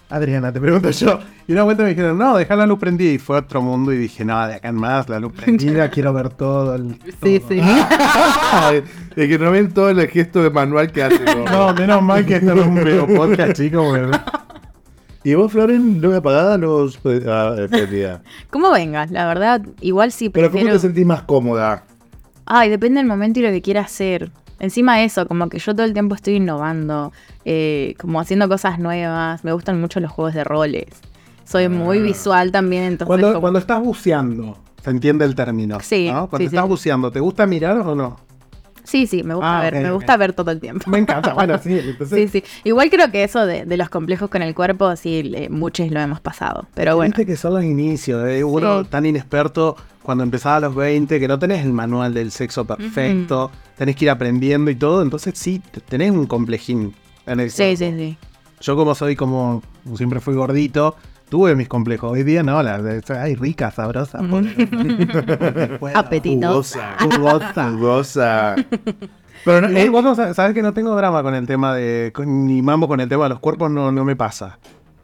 [0.09, 1.19] Adriana, te pregunto yo.
[1.47, 3.11] Y una vuelta me dijeron, no, deja la luz prendida.
[3.13, 5.89] Y fue a otro mundo y dije, no, de acá en más, la luz prendida,
[5.91, 6.75] quiero ver todo.
[6.75, 7.49] el- Sí, todo".
[7.49, 7.61] sí.
[9.15, 11.19] Es que no ven todo el gesto de manual que hace.
[11.49, 13.85] No, menos mal que esto no es un video podcast, chicos.
[13.97, 14.19] porque-
[15.23, 18.21] ¿Y vos, Floren, luz apagada los ah, eh, prendida?
[18.49, 20.67] Como venga, la verdad, igual sí Pero prefiero...
[20.67, 21.83] ¿cómo te sentís más cómoda?
[22.45, 24.31] Ay, depende del momento y lo que quiera hacer.
[24.59, 27.11] Encima de eso, como que yo todo el tiempo estoy innovando,
[27.45, 29.43] eh, como haciendo cosas nuevas.
[29.43, 30.87] Me gustan mucho los juegos de roles.
[31.47, 33.07] Soy muy visual también, entonces...
[33.07, 35.79] Cuando, como- cuando estás buceando, se entiende el término.
[35.79, 36.27] Sí, ¿no?
[36.29, 36.69] Cuando sí, estás sí.
[36.69, 38.17] buceando, ¿te gusta mirar o no?
[38.83, 40.89] Sí, sí, me gusta Ah, ver, me gusta ver todo el tiempo.
[40.89, 41.73] Me encanta, bueno, sí.
[41.83, 42.47] Entonces, Sí, sí.
[42.63, 45.99] Igual creo que eso de, de los complejos con el cuerpo, sí, eh, muchos lo
[45.99, 46.67] hemos pasado.
[46.73, 47.09] Pero bueno.
[47.09, 48.45] Viste que son los inicios, ¿eh?
[48.45, 48.89] uno Sí.
[48.89, 53.51] tan inexperto cuando empezaba a los 20, que no tenés el manual del sexo perfecto,
[53.77, 56.93] tenés que ir aprendiendo y todo, entonces sí, te- tenés un complejín
[57.25, 57.77] en el Sí, cuerpo.
[57.77, 58.17] sí, sí.
[58.61, 59.61] Yo como soy como,
[59.97, 60.95] siempre fui gordito,
[61.30, 62.11] tuve mis complejos.
[62.11, 62.82] Hoy día no, la,
[63.21, 64.19] ay, rica, sabrosa.
[65.80, 65.97] Puedo.
[65.97, 66.47] Apetito.
[66.47, 66.95] Jugosa.
[66.99, 67.71] Jugosa.
[67.71, 68.55] Jugosa.
[69.45, 72.11] Pero no, Eh, vos no sa- sabés que no tengo drama con el tema de.
[72.13, 74.57] con- ni mambo con el tema de los cuerpos, no, no me pasa.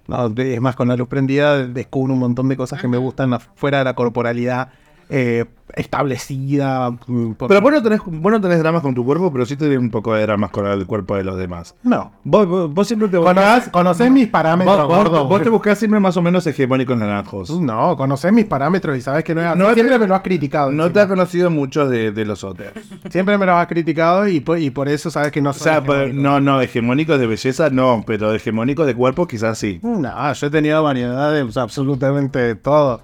[0.08, 3.38] No, es más, con la luz prendida descubro un montón de cosas que me gustan
[3.56, 4.70] fuera de la corporalidad
[5.16, 5.46] eh,
[5.76, 6.90] establecida.
[6.92, 9.56] mm, por- pero vos no, tenés, vos no tenés dramas con tu cuerpo, pero sí
[9.56, 11.76] tenés un poco de dramas con el cuerpo de los demás.
[11.84, 12.12] no.
[12.24, 13.70] Vos, vos, vos siempre te ¿Conocés, buscás.
[13.70, 15.26] conocés mis parámetros, Vos, gordo?
[15.28, 17.50] vos te buscás siempre más o menos hegemónicos naranjos.
[17.60, 19.56] No, conocés mis parámetros y sabes que no es.
[19.56, 20.72] No, Siempre me lo has criticado.
[20.72, 22.70] No te has conocido muchos de, de los otros.
[23.10, 25.64] Siempre me lo has criticado y, po- y por eso sabes que no O soy
[25.64, 26.24] sea, pues, hegemónico.
[26.30, 29.80] no, no, hegemónicos de belleza no, pero hegemónicos de cuerpo quizás sí.
[29.84, 33.02] No, yo he tenido variedades, o sea, absolutamente de todo.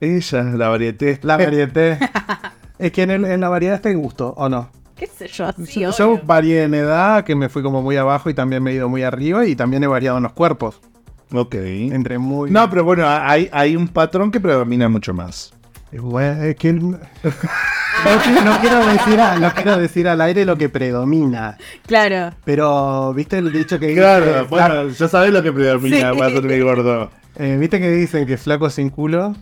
[0.00, 1.18] Ella, la varieté.
[1.22, 1.98] La variedad.
[2.78, 4.70] es que en, el- en la variedad está el gusto, ¿o no?
[4.96, 5.46] ¿Qué sé yo?
[5.46, 6.20] así, Yo obvio.
[6.24, 9.02] varié en edad, que me fui como muy abajo y también me he ido muy
[9.02, 10.80] arriba y también he variado en los cuerpos.
[11.32, 11.54] Ok.
[11.54, 12.50] Entre muy...
[12.50, 15.52] No, pero bueno, hay, hay un patrón que predomina mucho más.
[15.92, 16.72] Bueno, es que...
[16.72, 16.98] no,
[18.24, 21.56] quiero- no quiero decir a- no quiero decir al aire lo que predomina.
[21.86, 22.34] Claro.
[22.44, 26.18] Pero, ¿viste el dicho que dice, Claro, bueno, ya sabes lo que predomina, Sí.
[26.18, 27.10] va a gordo.
[27.36, 29.34] eh, ¿viste que dicen que flaco sin culo?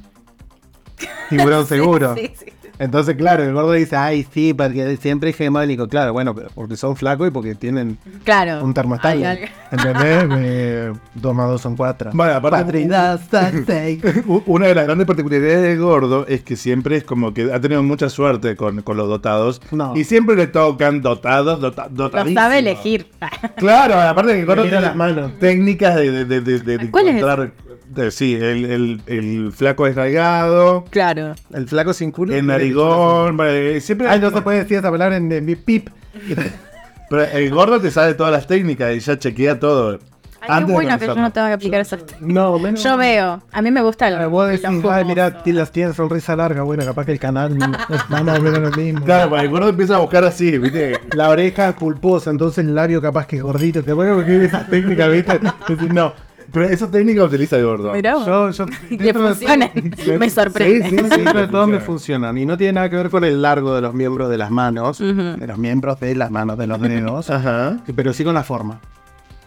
[1.30, 2.14] Tiburón seguro.
[2.16, 2.46] Sí, sí.
[2.80, 5.88] Entonces, claro, el gordo dice, ay, sí, porque siempre es hegemónico.
[5.88, 8.62] Claro, bueno, pero porque son flacos y porque tienen Claro.
[8.64, 9.18] un termostato.
[9.72, 10.24] ¿Entendés?
[10.38, 12.10] Eh, dos más dos son cuatro.
[12.14, 12.86] Bueno, aparte-
[14.46, 17.82] Una de las grandes particularidades del gordo es que siempre es como que ha tenido
[17.82, 19.60] mucha suerte con, con los dotados.
[19.72, 19.96] No.
[19.96, 22.40] Y siempre le tocan dotados, dota, Lo dotadísimos.
[22.42, 23.08] sabe elegir.
[23.56, 25.32] Claro, aparte que el gordo tiene las manos.
[25.40, 27.52] técnicas de, de, de, de- de ¿Cuál es encontrar.
[27.94, 31.34] De- sí, el, el, el flaco desraigado, claro.
[31.52, 32.34] El flaco sin culo.
[32.34, 34.08] el narigón, vale, siempre.
[34.08, 35.88] Ay, no se puede decir esa palabra en, en mi pip.
[37.10, 39.98] Pero el gordo te sabe todas las técnicas y ya chequea todo.
[40.40, 42.04] Ay, Antes qué bueno que yo no tengo que aplicar esas.
[42.20, 42.80] No, menos.
[42.82, 43.42] Yo veo.
[43.50, 44.28] A mí me gusta el.
[44.28, 46.62] Vos lo decís, ay, mira, las tienen sonrisa larga.
[46.62, 49.04] Bueno, capaz que el canal más o menos lo mismo.
[49.04, 51.00] Claro, pues el gordo empieza a buscar así, ¿viste?
[51.16, 53.82] La oreja pulposa, entonces el labio capaz que es gordito.
[53.82, 55.40] Te voy a porque esa técnica, ¿viste?
[55.92, 56.12] No.
[56.52, 57.92] Pero esa técnica utiliza el gordo.
[57.92, 58.14] Mirá.
[58.24, 59.12] Yo, yo, Le.
[60.18, 60.88] Me sorprende.
[60.88, 62.38] Sí, sí, sí, pero todos me funcionan.
[62.38, 64.98] Y no tiene nada que ver con el largo de los miembros de las manos,
[64.98, 67.76] de los miembros de las manos, de los dedos, Ajá.
[67.94, 68.80] pero sí con la forma.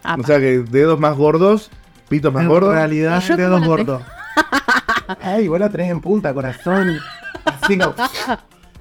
[0.04, 1.70] Ah, O sea que dedos más gordos,
[2.08, 2.74] pitos más En gordos.
[2.74, 4.02] realidad, ¿Y yo dedos gordos.
[5.20, 6.96] Ay, vos la tenés en punta, corazón.
[7.44, 7.94] Así como-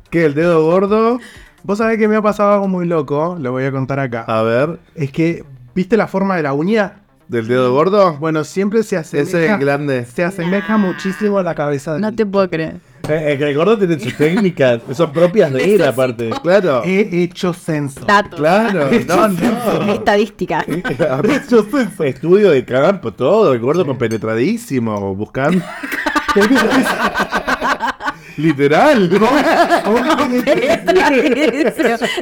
[0.09, 0.25] ¿Qué?
[0.25, 1.19] ¿El dedo gordo?
[1.63, 4.23] Vos sabés que me ha pasado algo muy loco, lo voy a contar acá.
[4.27, 5.43] A ver, Es que,
[5.75, 7.00] ¿viste la forma de la uña?
[7.31, 8.17] ¿Del dedo gordo?
[8.17, 10.05] Bueno, siempre se asemeja, Ese es grande.
[10.05, 12.75] se asemeja muchísimo a la cabeza no te puedo creer.
[13.07, 16.29] Eh, eh, que el gordo tiene sus técnicas, son propias de él aparte.
[16.43, 16.83] Claro.
[16.83, 18.05] He hecho censo.
[18.05, 18.37] Datos.
[18.37, 19.93] Claro, no, no.
[19.93, 20.65] Estadística.
[22.03, 25.63] Estudio de campo, todo, el gordo compenetradísimo, buscando.
[28.41, 29.09] Literal.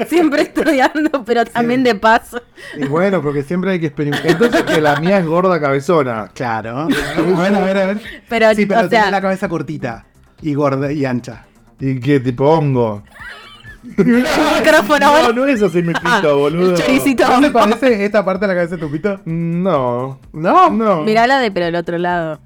[0.07, 2.41] Siempre estudiando, pero también de paso.
[2.77, 4.31] Y bueno, porque siempre hay que experimentar.
[4.31, 6.29] Entonces que la mía es gorda cabezona.
[6.33, 6.87] Claro.
[7.35, 8.01] Bueno, a ver, a ver.
[8.27, 10.05] Pero, sí, pero o sea- la cabeza cortita
[10.41, 11.45] y gorda y ancha.
[11.79, 13.03] ¿Y qué te pongo?
[13.97, 14.99] Micrófono.
[14.99, 16.75] No, no es así mi pito, Ah, boludo.
[16.75, 17.25] choricito.
[17.27, 19.21] ¿No le parece esta parte de la cabeza de tu pito?
[19.25, 20.19] No.
[20.33, 20.69] No.
[20.69, 21.01] No.
[21.03, 22.39] Mirala de pero el otro lado.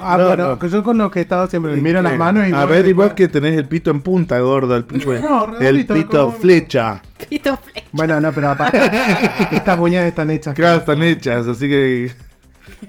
[0.00, 0.58] Ah, No, bueno, no.
[0.58, 2.52] que yo con los que he estado siempre me miro las manos y.
[2.52, 4.76] A ver, vos que tenés el pito en punta, gordo.
[4.76, 4.84] El
[5.22, 7.02] No, el pito como- flecha.
[7.28, 7.58] Pito
[7.92, 8.80] Bueno, no, pero aparte.
[9.52, 10.54] estas uñas están hechas.
[10.54, 12.10] Claro, están hechas, así que.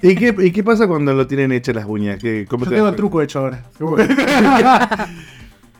[0.01, 2.17] ¿Y qué, ¿Y qué pasa cuando lo tienen hechas las uñas?
[2.19, 3.63] ¿Qué, cómo Yo te- tengo el truco hecho ahora.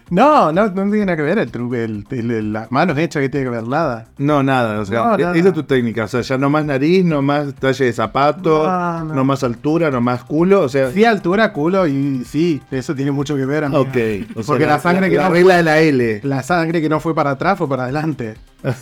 [0.10, 1.76] no, no, no tiene nada que ver el truco.
[1.76, 4.06] El, el- el- las manos hechas que tiene que ver nada.
[4.18, 5.36] No, nada, o sea, No, e- nada.
[5.38, 8.66] esa es tu técnica, o sea, ya no más nariz, no más talle de zapato,
[8.68, 9.24] No, no, no.
[9.26, 13.36] más altura, no más culo, o sea, Sí, altura, culo y sí, eso tiene mucho
[13.36, 13.66] que ver.
[13.66, 13.82] amiga.
[13.82, 13.88] ok.
[14.36, 16.22] O sea, Porque la sangre que la no- regla de la L.
[16.24, 18.36] La sangre que no fue para atrás fue para adelante.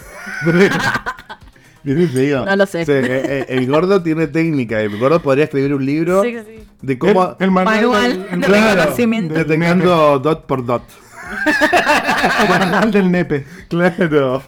[1.84, 2.82] No lo sé.
[2.82, 6.36] O sea, eh, eh, el gordo tiene técnica, el gordo podría escribir un libro Sí,
[6.46, 6.64] sí.
[6.82, 7.36] de cómo...
[7.40, 9.34] El, el manual, Manual el- de Claro, reconocimiento.
[9.36, 10.82] detectando dot por dot.
[12.44, 13.46] el manual del nepe.
[13.70, 14.42] Claro.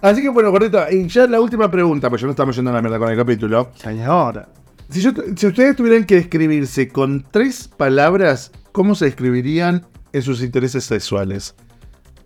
[0.00, 2.74] Así que bueno, gordito, y ya la última pregunta, pues ya no estamos yendo a
[2.74, 3.70] la mierda con el capítulo.
[3.76, 4.48] Señora.
[4.90, 10.42] Si, yo, si ustedes tuvieran que describirse con tres palabras, ¿cómo se describirían en sus
[10.42, 11.54] intereses sexuales?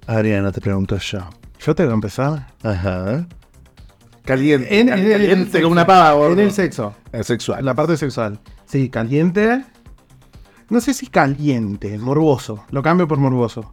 [0.07, 1.21] Adriana, te pregunto yo.
[1.59, 2.49] Yo tengo que empezar.
[2.63, 3.27] Ajá.
[4.25, 4.79] Caliente.
[4.81, 6.33] En, en- en- caliente en- como una pava, gordo.
[6.35, 6.95] En el sexo.
[7.13, 7.65] Eh, sexual.
[7.65, 8.39] La parte sexual.
[8.67, 9.65] Sí, caliente.
[10.73, 12.64] No sé si caliente, morboso.
[12.70, 13.70] Lo cambio por morboso.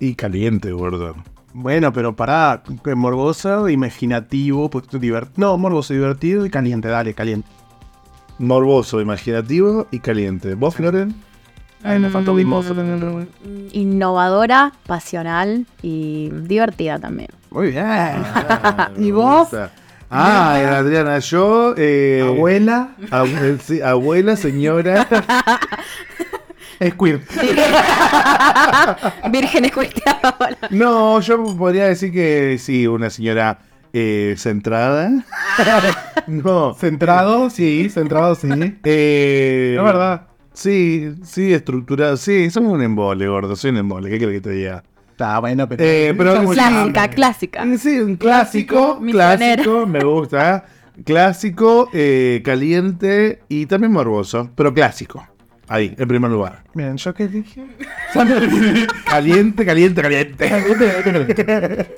[0.00, 1.14] Y caliente, gordo.
[1.52, 2.62] Bueno, pero para
[2.96, 7.46] morboso, imaginativo, pues, divert- No, morboso, divertido y caliente, dale, caliente.
[8.38, 10.54] Morboso, imaginativo y caliente.
[10.54, 11.14] ¿Vos, Floren?
[11.82, 12.74] Ay, me faltó mimoso.
[13.72, 17.28] Innovadora, pasional y divertida también.
[17.50, 17.86] Muy bien.
[18.96, 19.48] ¿Y vos?
[20.10, 21.74] Ah, Adriana, yo...
[21.76, 25.06] eh, Abuela, abue- sí, abuela, señora...
[26.80, 27.22] squirt.
[29.30, 30.56] Vírgenes cuestionadas.
[30.70, 33.58] No, yo podría decir que sí, una señora
[33.92, 35.10] eh, centrada.
[36.26, 36.74] no.
[36.74, 38.48] Centrado, sí, centrado, sí.
[38.84, 40.22] Eh, Es verdad.
[40.52, 42.16] Sí, sí, estructurado.
[42.16, 43.54] Sí, soy un embole, gordo.
[43.56, 44.10] Soy un embole.
[44.10, 44.82] ¿Qué quieres que te diga?
[45.10, 45.82] Está bueno, pero.
[45.84, 47.62] Eh, pero- Clásica, clásica.
[47.64, 48.98] Eh, Sí, un clásico.
[49.00, 49.62] Misionera.
[49.62, 50.64] Clásico, me gusta.
[51.04, 54.50] Clásico, eh, caliente y también morboso.
[54.56, 55.24] Pero clásico.
[55.68, 56.62] Ahí, en primer lugar.
[56.74, 57.62] Bien, ¿yo qué dije?
[59.04, 60.46] Caliente, caliente, caliente.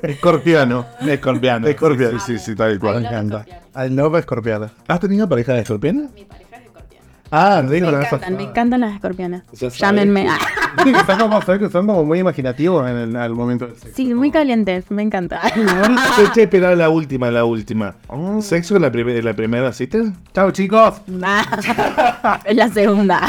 [0.03, 0.87] Escorpiano.
[1.07, 1.67] Escorpiano.
[1.69, 3.01] Escorpiano, sí, sí, tal cual.
[3.03, 3.47] Me encanta.
[3.75, 4.71] Al love escorpiano.
[4.89, 6.09] ¿Has tenido pareja de escorpiana?
[6.15, 7.05] Mi pareja es escorpiana.
[7.31, 8.37] Ah, no digo la vez pasada.
[8.37, 8.95] me encantan las
[9.57, 10.29] sabes Llámenme.
[10.29, 10.39] Ah,
[10.85, 13.75] Sí, que son como, son- que son como muy imaginativos en el, al momento del
[13.77, 13.97] sexo.
[13.97, 15.41] Sí, muy calientes, me encanta.
[16.35, 17.97] Che, pero la última, la última.
[18.41, 19.99] ¿Sexo en la, la primera cita?
[20.33, 21.03] Chao, chicos.
[22.45, 23.21] Es la segunda.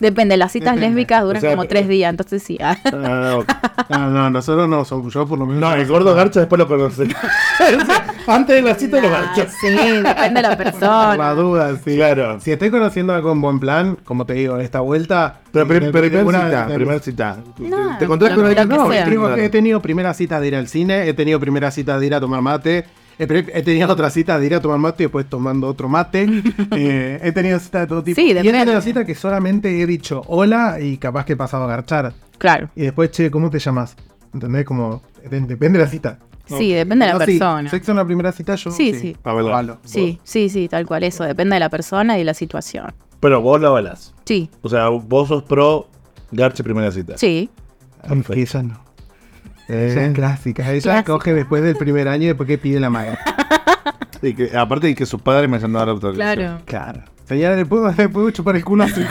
[0.00, 0.88] Depende, las citas Depende.
[0.88, 2.58] lésbicas duran O sea, como tres días, entonces sí.
[2.62, 2.76] ah.
[3.92, 3.98] Ah.
[3.98, 5.60] No, no, nosotros no, somos yo por lo menos.
[5.60, 7.08] No, el gordo garcha después lo conoce.
[8.26, 9.46] Antes de la cita lo Ah, garcha.
[9.60, 11.34] sí, depende de la Por la persona.
[11.34, 11.96] duda, sí.
[11.96, 12.38] Claro.
[12.40, 15.40] Si estoy conociendo algo en buen plan, como te digo, en esta vuelta.
[15.52, 17.36] Pero de- primera una- cita, primera cita.
[17.58, 18.68] No, ¿Te encontrás con alguien?
[18.68, 19.04] que No, sea.
[19.04, 19.42] Tengo- claro.
[19.42, 22.20] he tenido primera cita de ir al cine, he tenido primera cita de ir a
[22.20, 22.84] tomar mate,
[23.22, 25.88] he, pre- he tenido otra cita de ir a tomar mate y después tomando otro
[25.88, 26.26] mate.
[26.76, 28.20] eh, he tenido cita de todo tipo.
[28.20, 31.64] Sí, y he tenido cita que solamente he dicho hola y capaz que he pasado
[31.64, 32.12] a garchar.
[32.38, 32.70] Claro.
[32.74, 33.96] Y después, che, ¿cómo te llamas?
[34.32, 34.64] ¿Entendés?
[34.64, 36.18] Como, de- depende de la cita.
[36.46, 37.70] Sí, depende de la No, sí, persona.
[37.70, 38.70] sexo en la primera cita, yo.
[38.72, 39.16] Sí, sí.
[39.22, 39.50] A verlo.
[39.50, 39.78] Avalo.
[39.84, 41.04] Sí, sí, sí, tal cual.
[41.04, 42.92] Eso depende de la persona y de la situación.
[43.20, 44.14] Pero vos la balas.
[44.24, 45.86] Sí, O sea, vos sos pro
[46.32, 47.16] garche primera cita.
[47.18, 47.50] sí.
[48.34, 48.80] Ella no.
[49.72, 50.06] Eh.
[50.08, 50.70] es clásica.
[50.70, 51.12] Ella Clásica.
[51.12, 53.18] coge después del primer año y después que pide la maga.
[54.22, 56.60] Y que, aparte de que sus padres me hayan dado la autorización.
[56.66, 57.00] Claro.
[57.26, 59.10] Señora, ¿le puedo, le puedo chupar el culo a su hijo?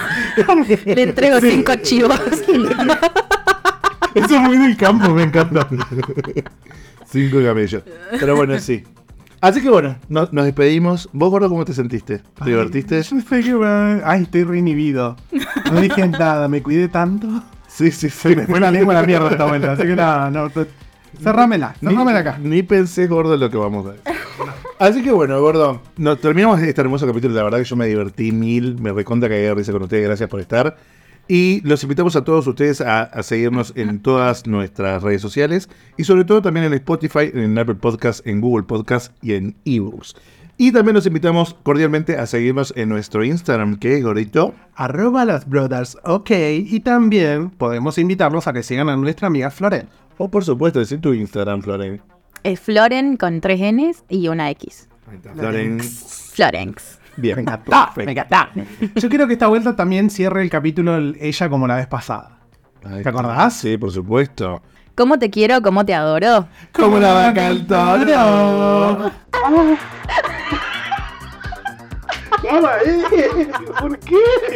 [0.85, 2.19] Le entrego cinco chivos.
[4.13, 5.67] Eso es muy del campo, me encanta.
[7.09, 7.81] Cinco camellos.
[8.19, 8.83] Pero bueno, sí.
[9.41, 11.09] Así que bueno, no- nos despedimos.
[11.13, 12.19] ¿Vos, gordo, cómo te sentiste?
[12.43, 13.01] ¿Te divertiste?
[13.01, 15.15] Yo que va- Ay, estoy reinhibido.
[15.71, 17.27] No dije nada, me cuidé tanto.
[17.79, 18.35] Sí, sí, sí.
[18.35, 20.51] Me fue la lengua a la mierda esta vuelta, así que nada, no.
[21.23, 22.37] Cerrámela, cerrámela acá.
[22.37, 24.03] Ni pensé, gordo, lo que vamos a decir.
[24.79, 27.35] Así que bueno, gordo, nos terminamos este hermoso capítulo.
[27.35, 30.03] La verdad que yo me divertí mil, me recontra cagué de risa con ustedes.
[30.03, 30.75] Gracias por estar.
[31.29, 36.03] Y los invitamos a todos ustedes a, a seguirnos en todas nuestras redes sociales y
[36.03, 40.15] sobre todo también en Spotify, en Apple Podcast, en Google Podcast y en eBooks.
[40.61, 44.53] Y también los invitamos cordialmente a seguirnos en nuestro Instagram, que es gordito.
[44.75, 46.31] Arroba las brothers, ok.
[46.65, 49.87] Y también podemos invitarlos a que sigan a nuestra amiga Floren.
[50.17, 52.01] O por supuesto, decir tu Instagram, Floren.
[52.43, 54.89] Es Floren con tres Ns y una X.
[55.33, 55.79] Floren.
[55.79, 56.99] Florenx.
[57.15, 57.37] Bien.
[57.37, 58.35] Me encantó, me encantó.
[58.95, 62.37] Yo quiero que esta vuelta también cierre el capítulo el- ella como la vez pasada.
[62.83, 63.53] Ahí ¿Te acordás?
[63.53, 64.61] Sí, por supuesto.
[64.95, 65.61] ¿Cómo te quiero?
[65.61, 66.49] ¿Cómo te adoro?
[66.73, 69.11] Como la vaca al toro.
[72.43, 73.03] Estaba ahí.
[73.79, 74.15] ¿Por qué?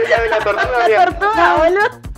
[0.09, 0.87] La de la tortuga.
[0.87, 2.12] La tortuga, boludo.